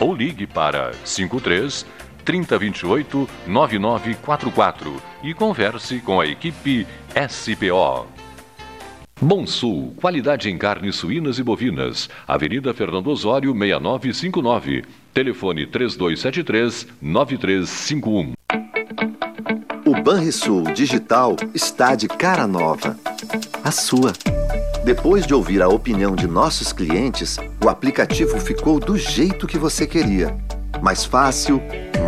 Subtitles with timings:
[0.00, 1.86] ou ligue para 53
[2.24, 6.86] 3028 9944 e converse com a equipe
[7.28, 8.06] SPO.
[9.20, 12.08] Bom Sul, qualidade em carnes suínas e bovinas.
[12.26, 14.84] Avenida Fernando Osório, 6959.
[15.12, 18.34] Telefone 3273 9351.
[19.84, 22.96] O Banrisul Digital está de cara nova.
[23.64, 24.12] A sua.
[24.84, 29.86] Depois de ouvir a opinião de nossos clientes, o aplicativo ficou do jeito que você
[29.86, 30.36] queria.
[30.80, 31.60] Mais fácil,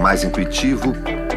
[0.03, 0.93] mais intuitivo,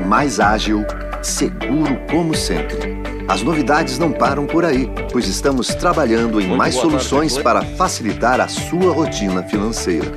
[0.06, 0.86] mais ágil,
[1.22, 3.02] seguro como sempre.
[3.28, 8.48] As novidades não param por aí, pois estamos trabalhando em mais soluções para facilitar a
[8.48, 10.12] sua rotina financeira.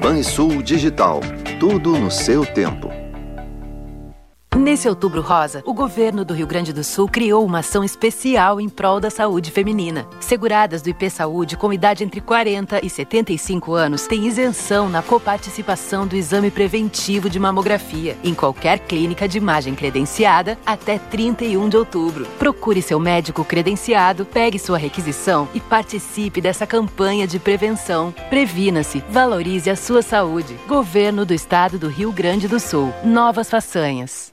[0.00, 1.20] Banrisul Digital,
[1.58, 3.01] tudo no seu tempo.
[4.56, 8.68] Nesse Outubro Rosa, o governo do Rio Grande do Sul criou uma ação especial em
[8.68, 10.06] prol da saúde feminina.
[10.20, 16.06] Seguradas do IP Saúde com idade entre 40 e 75 anos têm isenção na coparticipação
[16.06, 22.26] do exame preventivo de mamografia em qualquer clínica de imagem credenciada até 31 de outubro.
[22.38, 28.12] Procure seu médico credenciado, pegue sua requisição e participe dessa campanha de prevenção.
[28.28, 30.58] Previna-se, valorize a sua saúde.
[30.68, 32.92] Governo do Estado do Rio Grande do Sul.
[33.02, 34.32] Novas façanhas.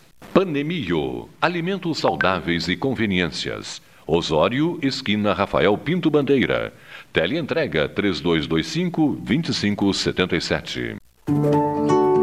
[0.33, 3.81] Panemio, alimentos saudáveis e conveniências.
[4.07, 6.73] Osório, esquina Rafael Pinto Bandeira.
[7.11, 10.95] Teleentrega 3225 2577.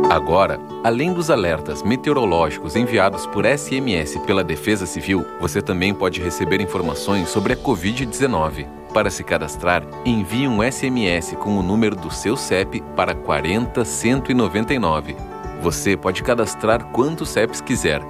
[0.09, 6.63] Agora, além dos alertas meteorológicos enviados por SMS pela Defesa Civil, você também pode receber
[6.63, 8.67] informações sobre a Covid-19.
[8.95, 15.38] Para se cadastrar, envie um SMS com o número do seu CEP para 40199.
[15.61, 18.01] Você pode cadastrar quantos CEPs quiser.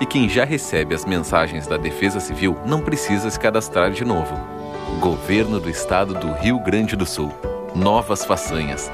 [0.00, 4.34] E quem já recebe as mensagens da Defesa Civil não precisa se cadastrar de novo.
[5.00, 7.32] Governo do Estado do Rio Grande do Sul.
[7.74, 8.90] Novas façanhas.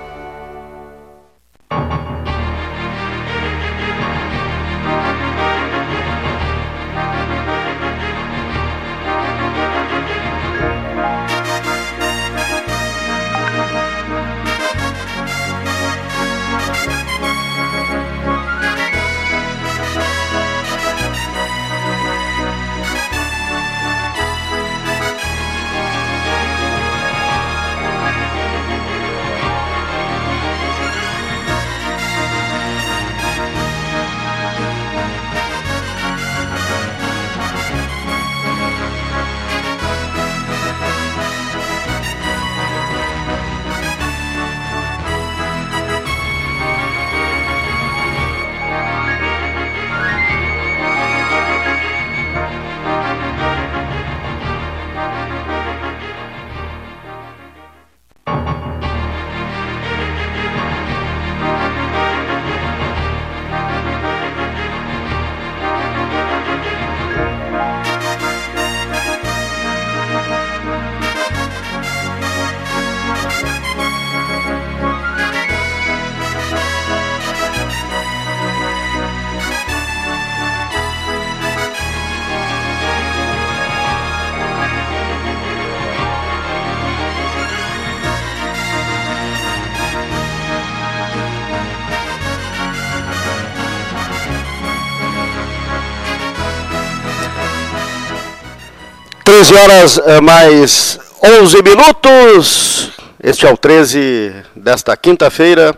[99.42, 102.92] 13 horas eh, mais 11 minutos.
[103.20, 105.76] Este é o 13 desta quinta-feira,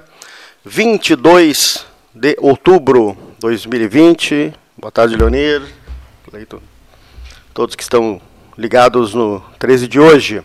[0.67, 4.53] 22 de outubro de 2020.
[4.77, 5.63] Boa tarde, Leonir.
[7.55, 8.21] Todos que estão
[8.59, 10.43] ligados no 13 de hoje.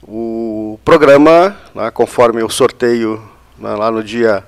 [0.00, 3.20] O programa, né, conforme o sorteio
[3.58, 4.44] né, lá no dia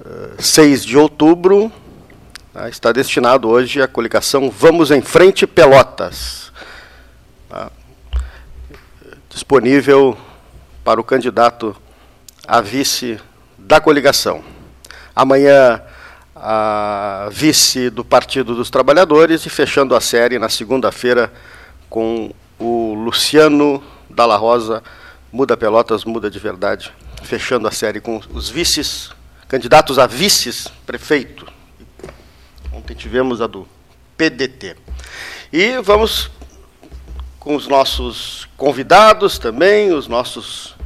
[0.00, 1.72] uh, eh, 6 de outubro,
[2.54, 6.47] né, está destinado hoje à coligação Vamos em Frente Pelotas.
[9.38, 10.18] Disponível
[10.82, 11.76] para o candidato
[12.44, 13.20] a vice
[13.56, 14.42] da coligação.
[15.14, 15.80] Amanhã,
[16.34, 21.32] a vice do Partido dos Trabalhadores e fechando a série na segunda-feira
[21.88, 23.80] com o Luciano
[24.10, 24.82] Dalla Rosa,
[25.30, 26.92] muda Pelotas, muda de verdade,
[27.22, 29.12] fechando a série com os vices,
[29.46, 31.46] candidatos a vices prefeito.
[32.72, 33.68] Ontem tivemos a do
[34.16, 34.74] PDT.
[35.52, 36.28] E vamos
[37.48, 40.76] com os nossos convidados também, os nossos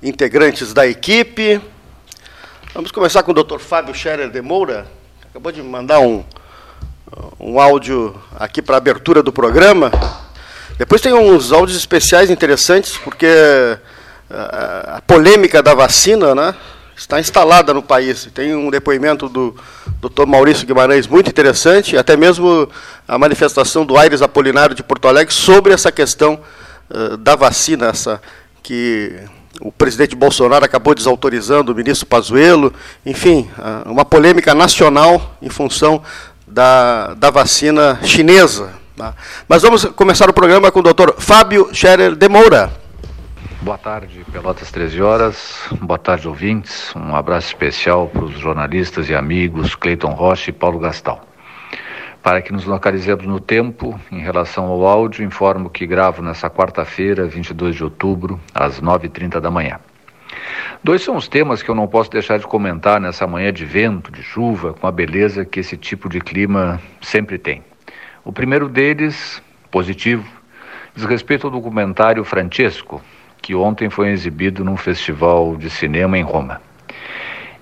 [0.00, 1.60] integrantes da equipe.
[2.72, 3.58] Vamos começar com o Dr.
[3.58, 4.86] Fábio Scherer de Moura,
[5.28, 6.22] acabou de mandar um,
[7.40, 9.90] um áudio aqui para a abertura do programa.
[10.78, 13.26] Depois tem uns áudios especiais interessantes, porque
[14.30, 16.54] a, a polêmica da vacina né,
[17.00, 18.28] está instalada no país.
[18.34, 19.56] Tem um depoimento do
[20.02, 20.26] Dr.
[20.26, 22.68] Maurício Guimarães muito interessante, até mesmo
[23.08, 26.38] a manifestação do Aires Apolinário de Porto Alegre sobre essa questão
[26.90, 28.20] uh, da vacina, essa
[28.62, 29.18] que
[29.62, 32.72] o presidente Bolsonaro acabou desautorizando o ministro Pazuello,
[33.04, 33.50] enfim,
[33.84, 36.02] uma polêmica nacional em função
[36.46, 38.70] da, da vacina chinesa.
[38.96, 39.14] Tá?
[39.46, 42.72] Mas vamos começar o programa com o doutor Fábio Scherer de Moura.
[43.62, 45.68] Boa tarde, Pelotas 13 horas.
[45.82, 46.94] Boa tarde, ouvintes.
[46.96, 51.28] Um abraço especial para os jornalistas e amigos Cleiton Rocha e Paulo Gastal.
[52.22, 57.26] Para que nos localizemos no tempo, em relação ao áudio, informo que gravo nessa quarta-feira,
[57.26, 59.78] 22 de outubro, às 9h30 da manhã.
[60.82, 64.10] Dois são os temas que eu não posso deixar de comentar nessa manhã de vento,
[64.10, 67.62] de chuva, com a beleza que esse tipo de clima sempre tem.
[68.24, 70.26] O primeiro deles, positivo,
[70.94, 73.02] diz respeito ao documentário Francesco,
[73.40, 76.60] que ontem foi exibido num festival de cinema em Roma.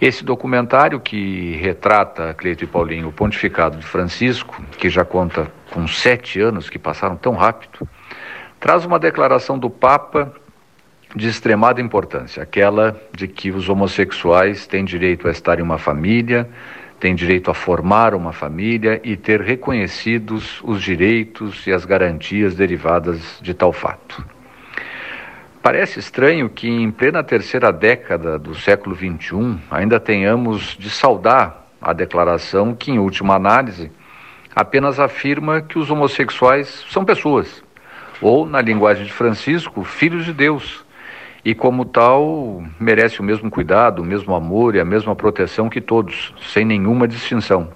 [0.01, 5.89] Esse documentário que retrata, Cleito e Paulinho, o pontificado de Francisco, que já conta com
[5.89, 7.89] sete anos que passaram tão rápido,
[8.61, 10.33] traz uma declaração do Papa
[11.17, 16.49] de extremada importância, aquela de que os homossexuais têm direito a estar em uma família,
[17.01, 23.39] tem direito a formar uma família e ter reconhecidos os direitos e as garantias derivadas
[23.41, 24.25] de tal fato.
[25.63, 31.93] Parece estranho que, em plena terceira década do século XXI, ainda tenhamos de saudar a
[31.93, 33.91] declaração que, em última análise,
[34.55, 37.63] apenas afirma que os homossexuais são pessoas,
[38.21, 40.85] ou, na linguagem de Francisco, filhos de Deus
[41.45, 45.81] e, como tal, merece o mesmo cuidado, o mesmo amor e a mesma proteção que
[45.81, 47.69] todos, sem nenhuma distinção.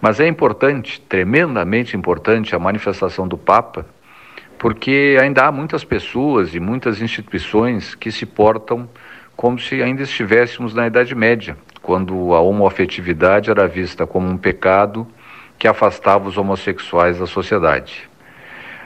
[0.00, 3.86] Mas é importante, tremendamente importante, a manifestação do Papa,
[4.60, 8.86] porque ainda há muitas pessoas e muitas instituições que se portam
[9.34, 15.08] como se ainda estivéssemos na Idade Média, quando a homoafetividade era vista como um pecado
[15.58, 18.06] que afastava os homossexuais da sociedade.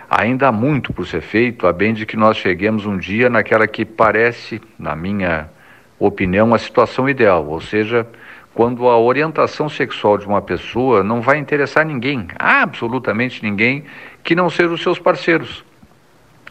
[0.09, 3.67] Ainda há muito por ser feito, a bem de que nós cheguemos um dia naquela
[3.67, 5.51] que parece, na minha
[5.99, 8.07] opinião, a situação ideal, ou seja,
[8.55, 13.85] quando a orientação sexual de uma pessoa não vai interessar ninguém, absolutamente ninguém,
[14.25, 15.63] que não seja os seus parceiros.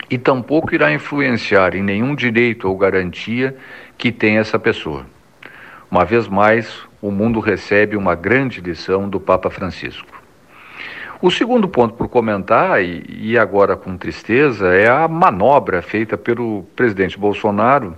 [0.09, 3.57] E tampouco irá influenciar em nenhum direito ou garantia
[3.97, 5.05] que tem essa pessoa.
[5.89, 10.21] Uma vez mais, o mundo recebe uma grande lição do Papa Francisco.
[11.21, 17.17] O segundo ponto por comentar, e agora com tristeza, é a manobra feita pelo presidente
[17.17, 17.95] Bolsonaro,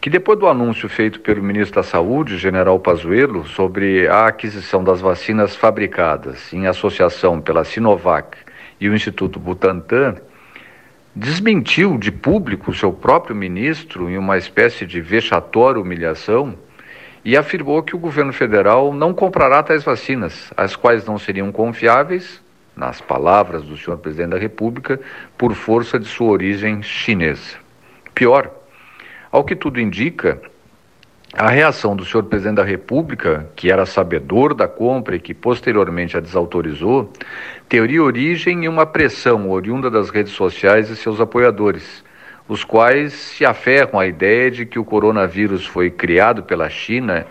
[0.00, 5.00] que depois do anúncio feito pelo ministro da Saúde, general Pazuello, sobre a aquisição das
[5.00, 8.36] vacinas fabricadas em associação pela Sinovac
[8.80, 10.16] e o Instituto Butantan,
[11.14, 16.54] desmentiu de público seu próprio ministro em uma espécie de vexatória humilhação
[17.24, 22.40] e afirmou que o governo federal não comprará tais vacinas, as quais não seriam confiáveis,
[22.76, 25.00] nas palavras do senhor presidente da República,
[25.36, 27.56] por força de sua origem chinesa.
[28.14, 28.50] Pior,
[29.32, 30.40] ao que tudo indica,
[31.38, 36.16] a reação do senhor presidente da República, que era sabedor da compra e que posteriormente
[36.16, 37.12] a desautorizou,
[37.68, 42.04] teria origem em uma pressão oriunda das redes sociais e seus apoiadores
[42.48, 47.24] os quais se aferram à ideia de que o coronavírus foi criado pela China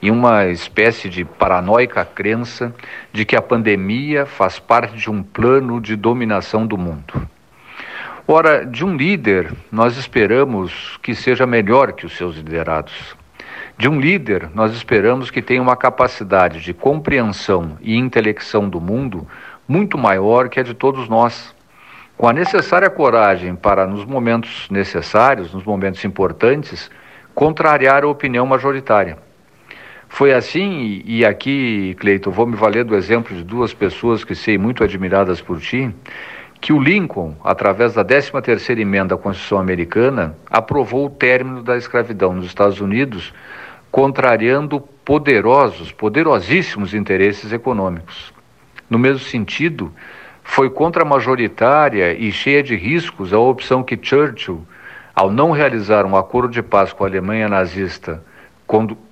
[0.00, 2.74] em uma espécie de paranoica crença
[3.12, 7.28] de que a pandemia faz parte de um plano de dominação do mundo.
[8.26, 13.19] Ora, de um líder, nós esperamos que seja melhor que os seus liderados.
[13.80, 19.26] De um líder, nós esperamos que tenha uma capacidade de compreensão e intelecção do mundo
[19.66, 21.56] muito maior que a de todos nós.
[22.14, 26.90] Com a necessária coragem para, nos momentos necessários, nos momentos importantes,
[27.34, 29.16] contrariar a opinião majoritária.
[30.10, 34.58] Foi assim, e aqui, Cleiton, vou me valer do exemplo de duas pessoas que sei
[34.58, 35.90] muito admiradas por ti,
[36.60, 42.34] que o Lincoln, através da 13ª emenda à Constituição Americana, aprovou o término da escravidão
[42.34, 43.32] nos Estados Unidos,
[43.90, 48.32] contrariando poderosos, poderosíssimos interesses econômicos.
[48.88, 49.92] No mesmo sentido,
[50.42, 54.64] foi contra-majoritária e cheia de riscos a opção que Churchill,
[55.14, 58.22] ao não realizar um acordo de paz com a Alemanha nazista,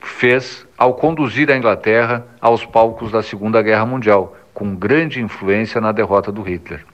[0.00, 5.92] fez ao conduzir a Inglaterra aos palcos da Segunda Guerra Mundial, com grande influência na
[5.92, 6.84] derrota do Hitler.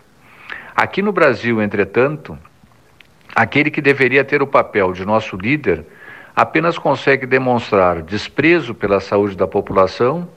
[0.75, 2.39] Aqui no Brasil, entretanto,
[3.35, 5.85] aquele que deveria ter o papel de nosso líder
[6.35, 10.29] apenas consegue demonstrar desprezo pela saúde da população,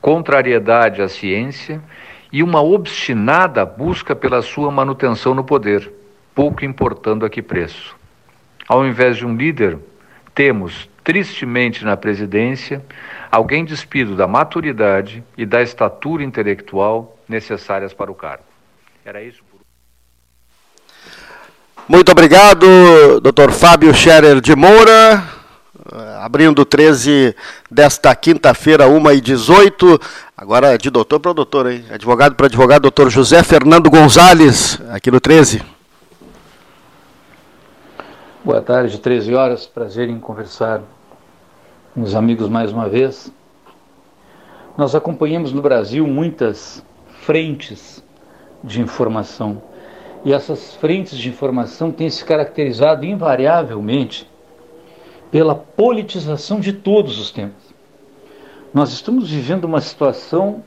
[0.00, 1.80] contrariedade à ciência
[2.32, 5.92] e uma obstinada busca pela sua manutenção no poder,
[6.34, 7.94] pouco importando a que preço.
[8.66, 9.78] Ao invés de um líder,
[10.34, 12.82] temos, tristemente na presidência,
[13.30, 18.44] alguém despido da maturidade e da estatura intelectual necessárias para o cargo.
[19.04, 19.42] Era isso.
[21.88, 23.50] Muito obrigado, Dr.
[23.50, 25.31] Fábio Scherer de Moura.
[26.20, 27.34] Abrindo 13
[27.70, 30.00] desta quinta-feira, 1 e 18
[30.42, 31.84] Agora de doutor para doutor, hein?
[31.88, 35.62] Advogado para advogado, doutor José Fernando Gonzalez, aqui no 13.
[38.42, 39.66] Boa tarde, 13 horas.
[39.66, 40.82] Prazer em conversar
[41.94, 43.32] com os amigos mais uma vez.
[44.76, 46.84] Nós acompanhamos no Brasil muitas
[47.20, 48.02] frentes
[48.64, 49.62] de informação
[50.24, 54.28] e essas frentes de informação têm se caracterizado invariavelmente
[55.32, 57.72] pela politização de todos os temas.
[58.72, 60.62] Nós estamos vivendo uma situação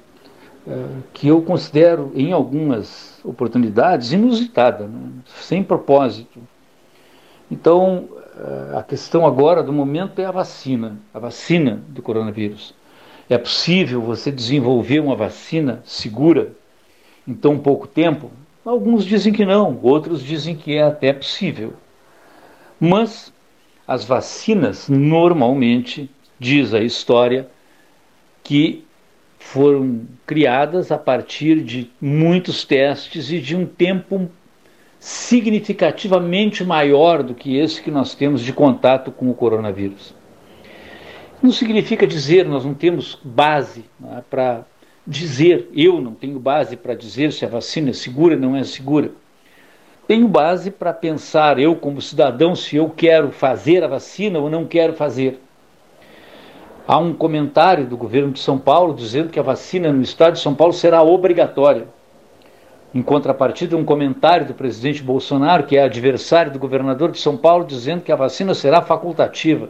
[0.67, 5.11] eh, que eu considero, em algumas oportunidades, inusitada, né?
[5.27, 6.39] sem propósito.
[7.49, 12.73] Então, eh, a questão agora do momento é a vacina, a vacina do coronavírus.
[13.29, 16.53] É possível você desenvolver uma vacina segura
[17.27, 18.31] em tão pouco tempo?
[18.65, 21.73] Alguns dizem que não, outros dizem que é até possível.
[22.79, 23.31] Mas
[23.87, 27.47] as vacinas, normalmente, diz a história,
[28.43, 28.83] que
[29.39, 34.29] foram criadas a partir de muitos testes e de um tempo
[34.99, 40.15] significativamente maior do que esse que nós temos de contato com o coronavírus.
[41.41, 44.65] Não significa dizer nós não temos base né, para
[45.05, 48.63] dizer, eu não tenho base para dizer se a vacina é segura ou não é
[48.63, 49.11] segura.
[50.07, 54.65] Tenho base para pensar, eu como cidadão, se eu quero fazer a vacina ou não
[54.65, 55.41] quero fazer.
[56.87, 60.41] Há um comentário do governo de São Paulo dizendo que a vacina no estado de
[60.41, 61.87] São Paulo será obrigatória.
[62.93, 67.65] Em contrapartida, um comentário do presidente Bolsonaro, que é adversário do governador de São Paulo,
[67.65, 69.69] dizendo que a vacina será facultativa,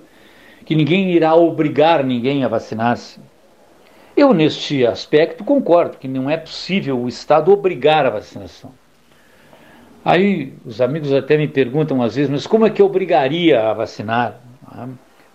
[0.66, 3.22] que ninguém irá obrigar ninguém a vacinar-se.
[4.18, 8.72] Eu, neste aspecto, concordo que não é possível o Estado obrigar a vacinação.
[10.06, 14.40] Aí os amigos até me perguntam às vezes, mas como é que obrigaria a vacinar?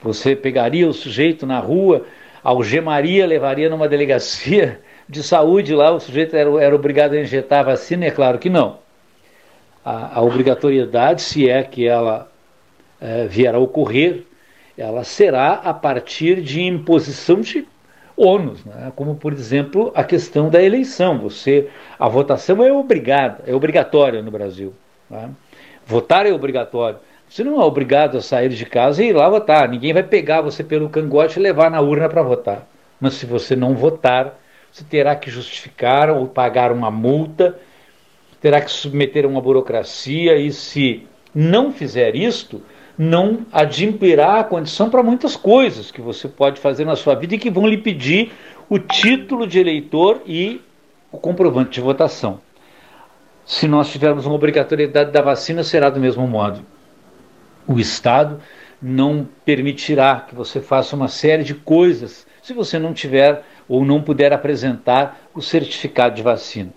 [0.00, 2.06] Você pegaria o sujeito na rua,
[2.40, 7.72] algemaria, levaria numa delegacia de saúde lá, o sujeito era, era obrigado a injetar a
[7.72, 8.06] vacina?
[8.06, 8.78] É claro que não.
[9.84, 12.30] A, a obrigatoriedade, se é que ela
[13.00, 14.22] é, vier a ocorrer,
[14.78, 17.66] ela será a partir de imposição de
[18.20, 18.92] ônus, né?
[18.94, 21.18] como por exemplo a questão da eleição.
[21.18, 24.74] Você, a votação é obrigada, é obrigatória no Brasil.
[25.08, 25.30] Né?
[25.86, 26.98] Votar é obrigatório.
[27.28, 29.68] Você não é obrigado a sair de casa e ir lá votar.
[29.68, 32.66] Ninguém vai pegar você pelo cangote e levar na urna para votar.
[33.00, 34.38] Mas se você não votar,
[34.70, 37.58] você terá que justificar ou pagar uma multa,
[38.40, 42.62] terá que submeter a uma burocracia e se não fizer isto,
[43.02, 47.38] não adimplirá a condição para muitas coisas que você pode fazer na sua vida e
[47.38, 48.30] que vão lhe pedir
[48.68, 50.60] o título de eleitor e
[51.10, 52.42] o comprovante de votação.
[53.46, 56.60] Se nós tivermos uma obrigatoriedade da vacina, será do mesmo modo.
[57.66, 58.38] O Estado
[58.82, 64.02] não permitirá que você faça uma série de coisas se você não tiver ou não
[64.02, 66.68] puder apresentar o certificado de vacina.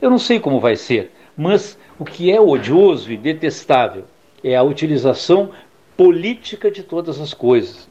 [0.00, 4.04] Eu não sei como vai ser, mas o que é odioso e detestável
[4.44, 5.50] é a utilização
[5.96, 7.88] política de todas as coisas.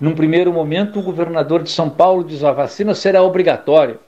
[0.00, 3.98] Num primeiro momento, o governador de São Paulo diz a vacina será obrigatória.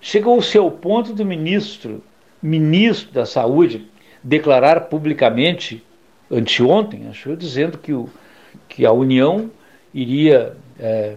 [0.00, 2.02] Chegou-se ao ponto do ministro,
[2.40, 3.88] ministro da Saúde,
[4.22, 5.84] declarar publicamente,
[6.30, 8.08] anteontem, acho eu, dizendo que, o,
[8.68, 9.50] que a União
[9.92, 11.16] iria é,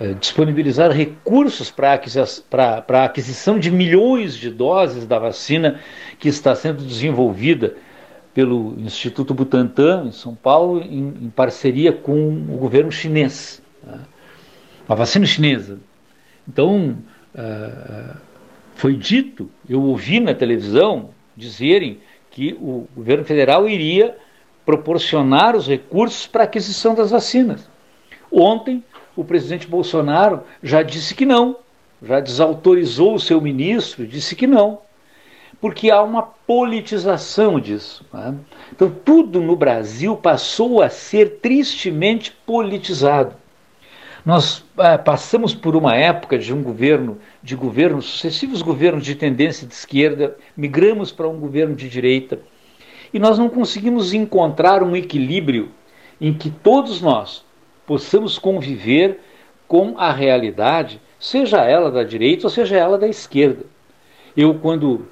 [0.00, 1.94] é, disponibilizar recursos para
[2.88, 5.80] a aquisição de milhões de doses da vacina
[6.18, 7.76] que está sendo desenvolvida
[8.34, 13.62] pelo Instituto Butantan, em São Paulo, em, em parceria com o governo chinês.
[13.82, 13.98] Né?
[14.88, 15.78] A vacina chinesa.
[16.48, 16.96] Então,
[17.34, 18.16] uh,
[18.74, 21.98] foi dito, eu ouvi na televisão dizerem
[22.30, 24.16] que o governo federal iria
[24.64, 27.68] proporcionar os recursos para a aquisição das vacinas.
[28.30, 28.84] Ontem,
[29.16, 31.56] o presidente Bolsonaro já disse que não,
[32.02, 34.80] já desautorizou o seu ministro, disse que não,
[35.60, 38.04] porque há uma politização disso.
[38.12, 38.34] Né?
[38.72, 43.34] Então, tudo no Brasil passou a ser tristemente politizado.
[44.24, 49.66] Nós ah, passamos por uma época de um governo, de governos, sucessivos governos de tendência
[49.66, 52.38] de esquerda, migramos para um governo de direita,
[53.12, 55.70] e nós não conseguimos encontrar um equilíbrio
[56.20, 57.44] em que todos nós
[57.86, 59.20] possamos conviver
[59.66, 63.64] com a realidade, seja ela da direita ou seja ela da esquerda.
[64.36, 65.08] Eu, quando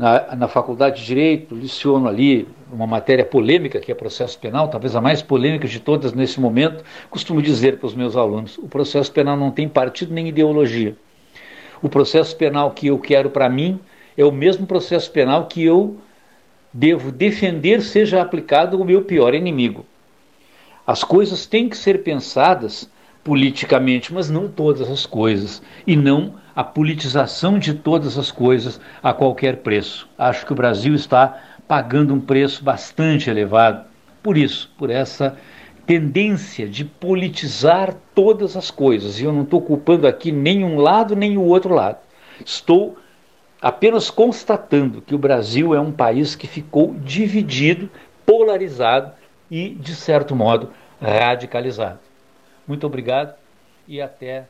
[0.00, 4.96] na, na faculdade de Direito, liciono ali uma matéria polêmica, que é processo penal, talvez
[4.96, 9.12] a mais polêmica de todas nesse momento, costumo dizer para os meus alunos: o processo
[9.12, 10.96] penal não tem partido nem ideologia.
[11.82, 13.78] O processo penal que eu quero para mim
[14.16, 15.98] é o mesmo processo penal que eu
[16.72, 19.84] devo defender seja aplicado ao meu pior inimigo.
[20.86, 22.90] As coisas têm que ser pensadas
[23.22, 29.12] politicamente, mas não todas as coisas, e não a politização de todas as coisas a
[29.12, 30.08] qualquer preço.
[30.18, 33.84] Acho que o Brasil está pagando um preço bastante elevado
[34.22, 35.36] por isso, por essa
[35.86, 39.18] tendência de politizar todas as coisas.
[39.18, 41.98] E eu não estou culpando aqui nem um lado nem o outro lado.
[42.44, 42.96] Estou
[43.60, 47.90] apenas constatando que o Brasil é um país que ficou dividido,
[48.24, 49.12] polarizado
[49.50, 51.98] e, de certo modo, radicalizado.
[52.66, 53.34] Muito obrigado
[53.88, 54.46] e até.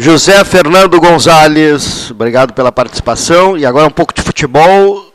[0.00, 3.58] José Fernando Gonzalez, obrigado pela participação.
[3.58, 5.12] E agora um pouco de futebol.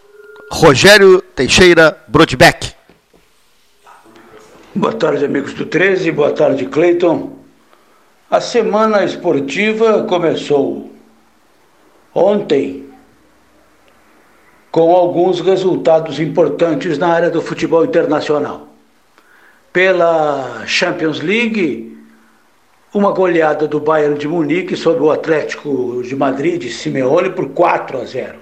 [0.51, 2.73] Rogério Teixeira Brodbeck.
[4.75, 6.11] Boa tarde, amigos do 13.
[6.11, 7.31] Boa tarde, Cleiton.
[8.29, 10.91] A semana esportiva começou
[12.13, 12.83] ontem
[14.69, 18.67] com alguns resultados importantes na área do futebol internacional.
[19.71, 21.92] Pela Champions League,
[22.93, 27.99] uma goleada do Bayern de Munique sobre o Atlético de Madrid de Simeone por 4
[27.99, 28.35] a 0.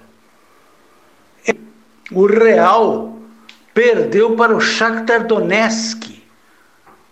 [2.11, 3.17] O Real
[3.73, 6.21] perdeu para o Shakhtar Donetsk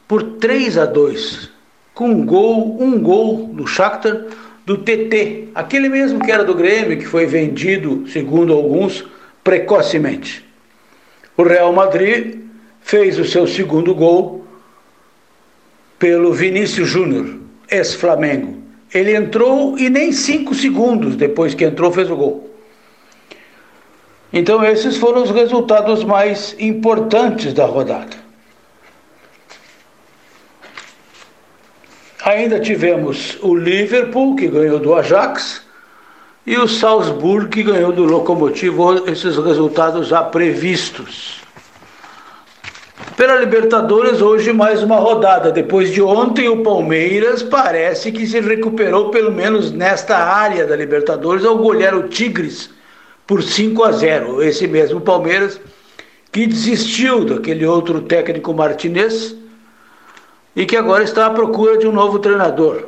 [0.05, 1.49] por 3 a 2,
[1.93, 4.25] com um gol, um gol do Shakhtar
[4.65, 9.05] do TT, aquele mesmo que era do Grêmio, que foi vendido, segundo alguns,
[9.43, 10.45] precocemente.
[11.37, 12.41] O Real Madrid
[12.81, 14.38] fez o seu segundo gol
[15.99, 17.37] pelo Vinícius Júnior,
[17.69, 18.57] ex-Flamengo.
[18.91, 22.49] Ele entrou e nem cinco segundos depois que entrou fez o gol.
[24.31, 28.17] Então, esses foram os resultados mais importantes da rodada.
[32.23, 35.63] Ainda tivemos o Liverpool, que ganhou do Ajax,
[36.45, 41.41] e o Salzburg, que ganhou do Locomotivo, esses resultados já previstos.
[43.15, 45.51] Pela Libertadores, hoje mais uma rodada.
[45.51, 51.45] Depois de ontem, o Palmeiras parece que se recuperou, pelo menos nesta área da Libertadores,
[51.45, 52.69] ao golear o Tigres
[53.25, 54.43] por 5 a 0.
[54.43, 55.59] Esse mesmo Palmeiras
[56.31, 59.35] que desistiu daquele outro técnico martinês
[60.55, 62.85] e que agora está à procura de um novo treinador.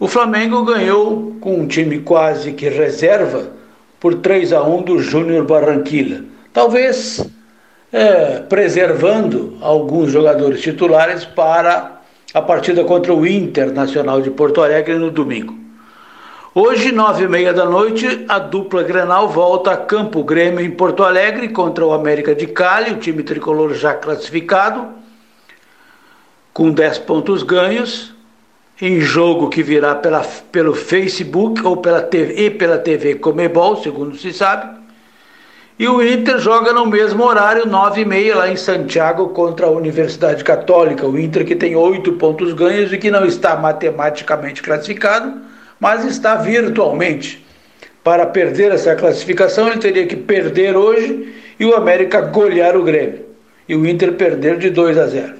[0.00, 3.50] O Flamengo ganhou com um time quase que reserva
[4.00, 6.24] por 3 a 1 do Júnior Barranquilla.
[6.52, 7.24] Talvez
[7.92, 12.00] é, preservando alguns jogadores titulares para
[12.32, 15.58] a partida contra o Internacional de Porto Alegre no domingo.
[16.54, 21.04] Hoje, nove e meia da noite, a dupla Grenal volta a Campo Grêmio em Porto
[21.04, 24.88] Alegre contra o América de Cali, o time tricolor já classificado
[26.52, 28.12] com 10 pontos ganhos,
[28.82, 34.16] em jogo que virá pela, pelo Facebook ou pela TV, e pela TV Comebol, segundo
[34.16, 34.79] se sabe.
[35.80, 39.70] E o Inter joga no mesmo horário, 9 e meia, lá em Santiago, contra a
[39.70, 41.06] Universidade Católica.
[41.06, 45.40] O Inter que tem 8 pontos ganhos e que não está matematicamente classificado,
[45.80, 47.42] mas está virtualmente.
[48.04, 53.24] Para perder essa classificação, ele teria que perder hoje e o América golear o Grêmio
[53.66, 55.32] e o Inter perder de 2 a 0.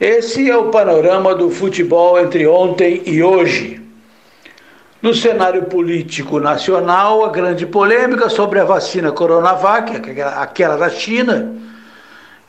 [0.00, 3.81] Esse é o panorama do futebol entre ontem e hoje.
[5.02, 10.00] No cenário político nacional, a grande polêmica sobre a vacina Coronavac,
[10.36, 11.56] aquela da China,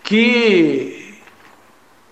[0.03, 1.15] que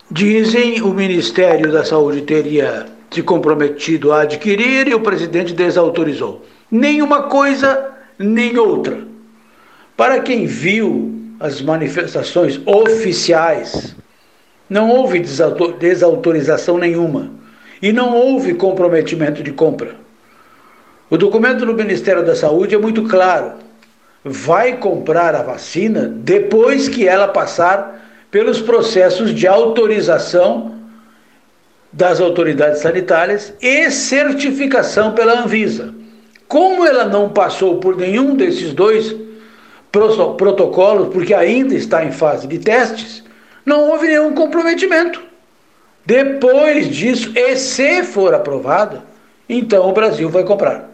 [0.10, 6.44] dizem o Ministério da Saúde teria se comprometido a adquirir e o presidente desautorizou.
[6.72, 9.00] Nenhuma coisa, nem outra.
[9.96, 13.96] Para quem viu as manifestações oficiais,
[14.68, 15.24] não houve
[15.78, 17.30] desautorização nenhuma
[17.80, 20.01] e não houve comprometimento de compra.
[21.12, 23.56] O documento do Ministério da Saúde é muito claro.
[24.24, 30.74] Vai comprar a vacina depois que ela passar pelos processos de autorização
[31.92, 35.94] das autoridades sanitárias e certificação pela Anvisa.
[36.48, 39.14] Como ela não passou por nenhum desses dois
[40.38, 43.22] protocolos, porque ainda está em fase de testes,
[43.66, 45.22] não houve nenhum comprometimento.
[46.06, 49.04] Depois disso, e se for aprovada,
[49.50, 50.90] então o Brasil vai comprar.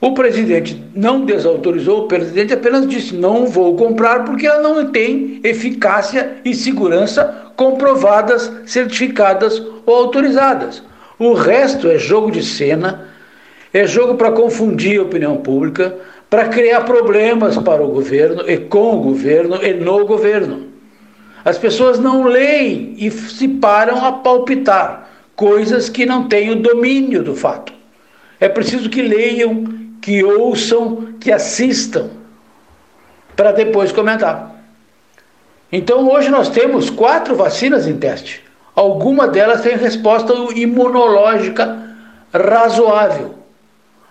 [0.00, 5.40] O presidente não desautorizou, o presidente apenas disse: não vou comprar porque ela não tem
[5.42, 10.82] eficácia e segurança comprovadas, certificadas ou autorizadas.
[11.18, 13.08] O resto é jogo de cena,
[13.72, 15.96] é jogo para confundir a opinião pública,
[16.30, 20.68] para criar problemas para o governo e com o governo e no governo.
[21.44, 27.24] As pessoas não leem e se param a palpitar coisas que não têm o domínio
[27.24, 27.72] do fato.
[28.38, 29.77] É preciso que leiam
[30.08, 32.08] que ouçam, que assistam,
[33.36, 34.56] para depois comentar.
[35.70, 38.42] Então hoje nós temos quatro vacinas em teste.
[38.74, 41.76] Alguma delas tem resposta imunológica
[42.32, 43.34] razoável,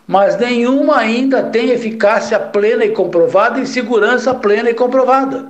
[0.06, 5.48] mas nenhuma ainda tem eficácia plena e comprovada e segurança plena e comprovada.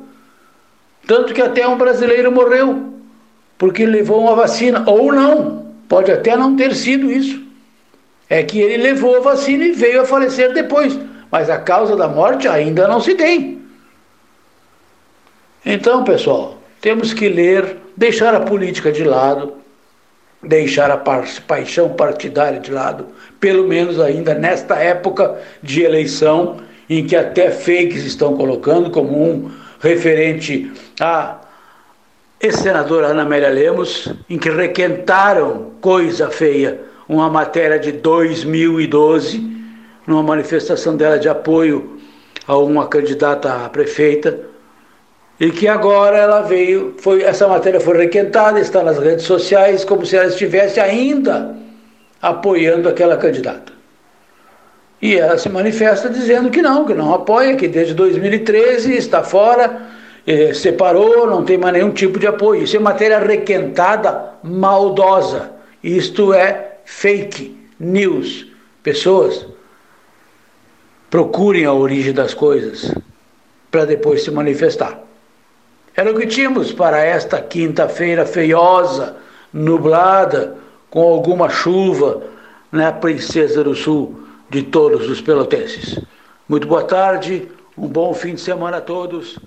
[1.05, 2.93] Tanto que até um brasileiro morreu
[3.57, 7.46] porque levou uma vacina, ou não, pode até não ter sido isso.
[8.29, 10.97] É que ele levou a vacina e veio a falecer depois.
[11.31, 13.61] Mas a causa da morte ainda não se tem.
[15.65, 19.53] Então, pessoal, temos que ler, deixar a política de lado,
[20.41, 23.07] deixar a paixão partidária de lado,
[23.39, 26.57] pelo menos ainda nesta época de eleição,
[26.89, 31.41] em que até fakes estão colocando como um referente a
[32.39, 39.55] ex-senadora Ana Amélia Lemos, em que requentaram coisa feia uma matéria de 2012,
[40.05, 41.97] numa manifestação dela de apoio
[42.45, 44.39] a uma candidata a prefeita,
[45.39, 50.05] e que agora ela veio, foi, essa matéria foi requentada, está nas redes sociais, como
[50.05, 51.55] se ela estivesse ainda
[52.21, 53.71] apoiando aquela candidata.
[54.99, 59.81] E ela se manifesta dizendo que não, que não apoia, que desde 2013 está fora,
[60.25, 62.63] eh, separou, não tem mais nenhum tipo de apoio.
[62.63, 65.51] Isso é matéria requentada, maldosa.
[65.83, 68.47] Isto é fake news.
[68.81, 69.45] Pessoas,
[71.09, 72.95] procurem a origem das coisas
[73.69, 74.97] para depois se manifestar.
[75.93, 79.17] Era o que tínhamos para esta quinta-feira feiosa,
[79.51, 80.55] nublada,
[80.89, 82.23] com alguma chuva
[82.71, 85.99] na né, Princesa do Sul de todos os pelotenses.
[86.47, 89.37] Muito boa tarde, um bom fim de semana a todos.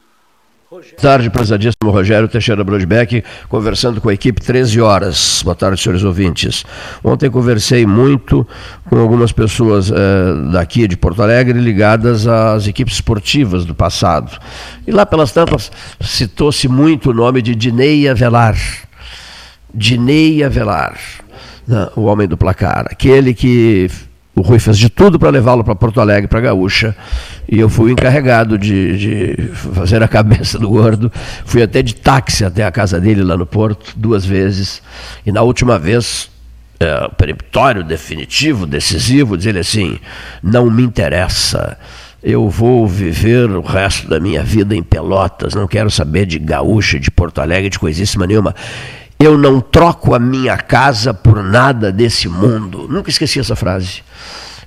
[1.01, 5.43] Tarde, prezadíssimo Rogério Teixeira Brodbeck, conversando com a equipe 13 horas.
[5.43, 6.65] Boa tarde, senhores ouvintes.
[7.03, 8.47] Ontem conversei muito
[8.89, 9.95] com algumas pessoas eh,
[10.53, 14.39] daqui de Porto Alegre ligadas às equipes esportivas do passado.
[14.87, 18.57] E lá pelas tantas citou-se muito o nome de Dinei Avelar.
[19.75, 21.01] Dinei Avelar,
[21.67, 23.91] né, o homem do placar, aquele que
[24.35, 26.97] o Rui fez de tudo para levá-lo para Porto Alegre, para Gaúcha,
[27.49, 31.13] e eu fui encarregado de, de, fazer a cabeça do gordo.
[31.45, 34.81] Fui até de táxi até a casa dele lá no Porto, duas vezes,
[35.27, 36.31] e na última vez,
[36.79, 39.99] é, peremptório, definitivo, decisivo, dizer assim:
[40.43, 41.77] não me interessa.
[42.23, 47.01] Eu vou viver o resto da minha vida em Pelotas, não quero saber de gaúcha,
[47.01, 48.55] de Porto Alegre, de coisíssima nenhuma.
[49.23, 52.87] Eu não troco a minha casa por nada desse mundo.
[52.89, 54.03] Nunca esqueci essa frase.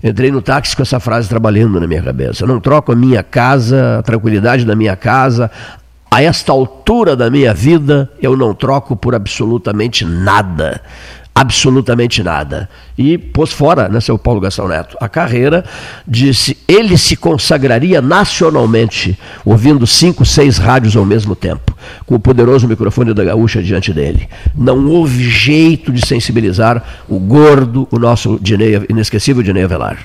[0.03, 2.43] Entrei no táxi com essa frase trabalhando na minha cabeça.
[2.43, 5.49] Eu não troco a minha casa, a tranquilidade da minha casa.
[6.11, 10.83] A esta altura da minha vida, eu não troco por absolutamente nada
[11.33, 12.69] absolutamente nada.
[12.97, 15.65] E pôs fora, né, seu Paulo Gastão Neto, a carreira,
[16.07, 22.67] disse ele se consagraria nacionalmente, ouvindo cinco, seis rádios ao mesmo tempo, com o poderoso
[22.67, 24.29] microfone da gaúcha diante dele.
[24.55, 29.97] Não houve jeito de sensibilizar o gordo, o nosso Dinei, inesquecível Dinei Avelar.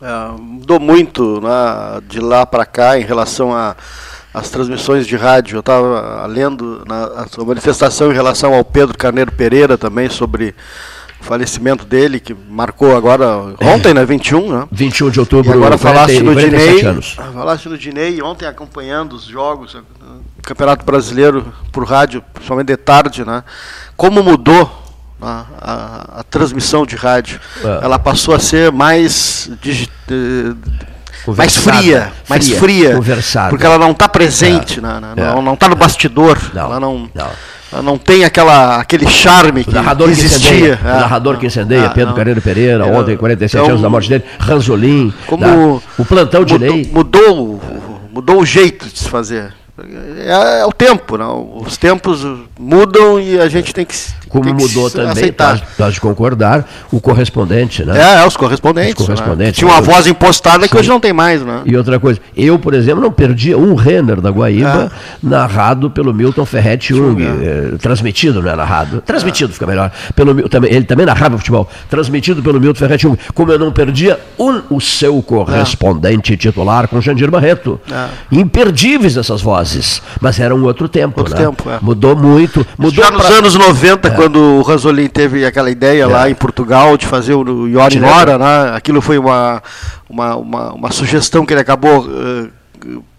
[0.00, 3.74] É, mudou muito né, de lá para cá em relação a
[4.38, 5.56] as transmissões de rádio.
[5.56, 10.54] Eu estava lendo na, a sua manifestação em relação ao Pedro Carneiro Pereira também sobre
[11.18, 14.04] o falecimento dele, que marcou agora ontem, né?
[14.04, 14.68] 21, né?
[14.70, 15.50] 21 de outubro.
[15.50, 16.84] E agora 40, falaste no 47 Dinei.
[16.84, 17.12] anos.
[17.14, 19.82] Falaste no Dinei ontem acompanhando os jogos, o
[20.42, 23.42] Campeonato Brasileiro por rádio, principalmente de tarde, né?
[23.96, 24.70] Como mudou
[25.20, 27.40] a, a- a transmissão de rádio?
[27.64, 27.84] É.
[27.84, 30.52] Ela passou a ser mais digi- eh,
[31.36, 33.50] mais fria, mais fria, fria, conversada.
[33.50, 34.82] porque ela não está presente, É.
[34.82, 35.26] na- na- É.
[35.34, 37.08] não não está no bastidor, ela não,
[37.72, 40.50] ela não tem aquela aquele charme que, narrador que existia.
[40.50, 40.92] incendeia, o É.
[41.00, 42.16] narrador que incendeia, Ah, Pedro não.
[42.16, 45.82] Carneiro Pereira, Eu- ontem, 47 então, anos da morte dele, Ranzolin, Como tá?
[45.98, 46.90] o plantão de mudou, lei.
[46.92, 49.52] mudou, o- mudou o jeito de se fazer.
[50.24, 51.26] É, é o tempo, né?
[51.66, 52.26] os tempos
[52.58, 53.94] mudam e a gente tem que,
[54.28, 55.52] Como que mudou também, aceitar.
[55.52, 57.98] nós, nós de concordar, o correspondente, né?
[57.98, 59.00] É, é, os correspondentes.
[59.00, 59.46] Os correspondentes.
[59.46, 59.52] né?
[59.52, 59.86] Tinha uma né?
[59.86, 60.78] voz impostada que Sim.
[60.80, 61.62] hoje não tem mais, né?
[61.64, 65.16] E outra coisa, eu, por exemplo, não perdia um Renner da Guaíba É.
[65.22, 70.72] narrado pelo Milton Ferretti Jung, eh, transmitido, não é narrado, transmitido fica melhor, pelo, também,
[70.72, 74.80] ele também narrava futebol, transmitido pelo Milton Ferretti Jung, como eu não perdia um, o
[74.80, 77.80] seu correspondente titular com Jandir Barreto.
[77.90, 78.06] É.
[78.36, 81.44] Imperdíveis essas vozes, mas era um outro tempo, Outro né?
[81.46, 81.78] tempo, é.
[81.80, 84.10] Mudou muito, mudou Já nos pra- anos 90, É.
[84.16, 87.98] quando o Ranzolin teve aquela ideia lá em Portugal de fazer o Iori?
[88.00, 88.72] Nora, né?
[88.76, 89.62] aquilo foi uma,
[90.08, 92.48] uma, uma, uma sugestão que ele acabou eh,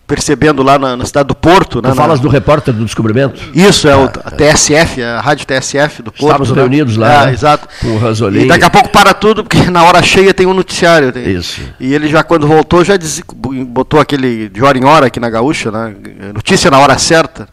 [0.06, 1.82] percebendo lá na, na cidade do Porto.
[1.82, 1.90] Né?
[1.90, 3.42] Tu falas na- do repórter do descobrimento?
[3.54, 6.24] Isso, é o, a TSF, a rádio TSF do Porto.
[6.24, 6.62] Estávamos né?
[6.62, 7.34] reunidos lá, É, né?
[7.34, 7.68] exato.
[7.82, 8.44] Com o Ranzolin.
[8.44, 11.12] E daqui a pouco para tudo, porque na hora cheia tem um noticiário.
[11.12, 11.60] tem- Isso.
[11.78, 13.24] E ele já, quando voltou, já dizia-
[13.68, 15.94] botou aquele de hora em hora aqui na Gaúcha, né?
[16.34, 17.48] notícia na hora certa.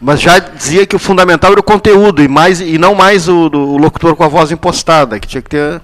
[0.00, 3.48] Mas já dizia que o fundamental era o conteúdo e, mais, e não mais o,
[3.48, 5.80] do- o locutor com a voz impostada, que tinha que ter.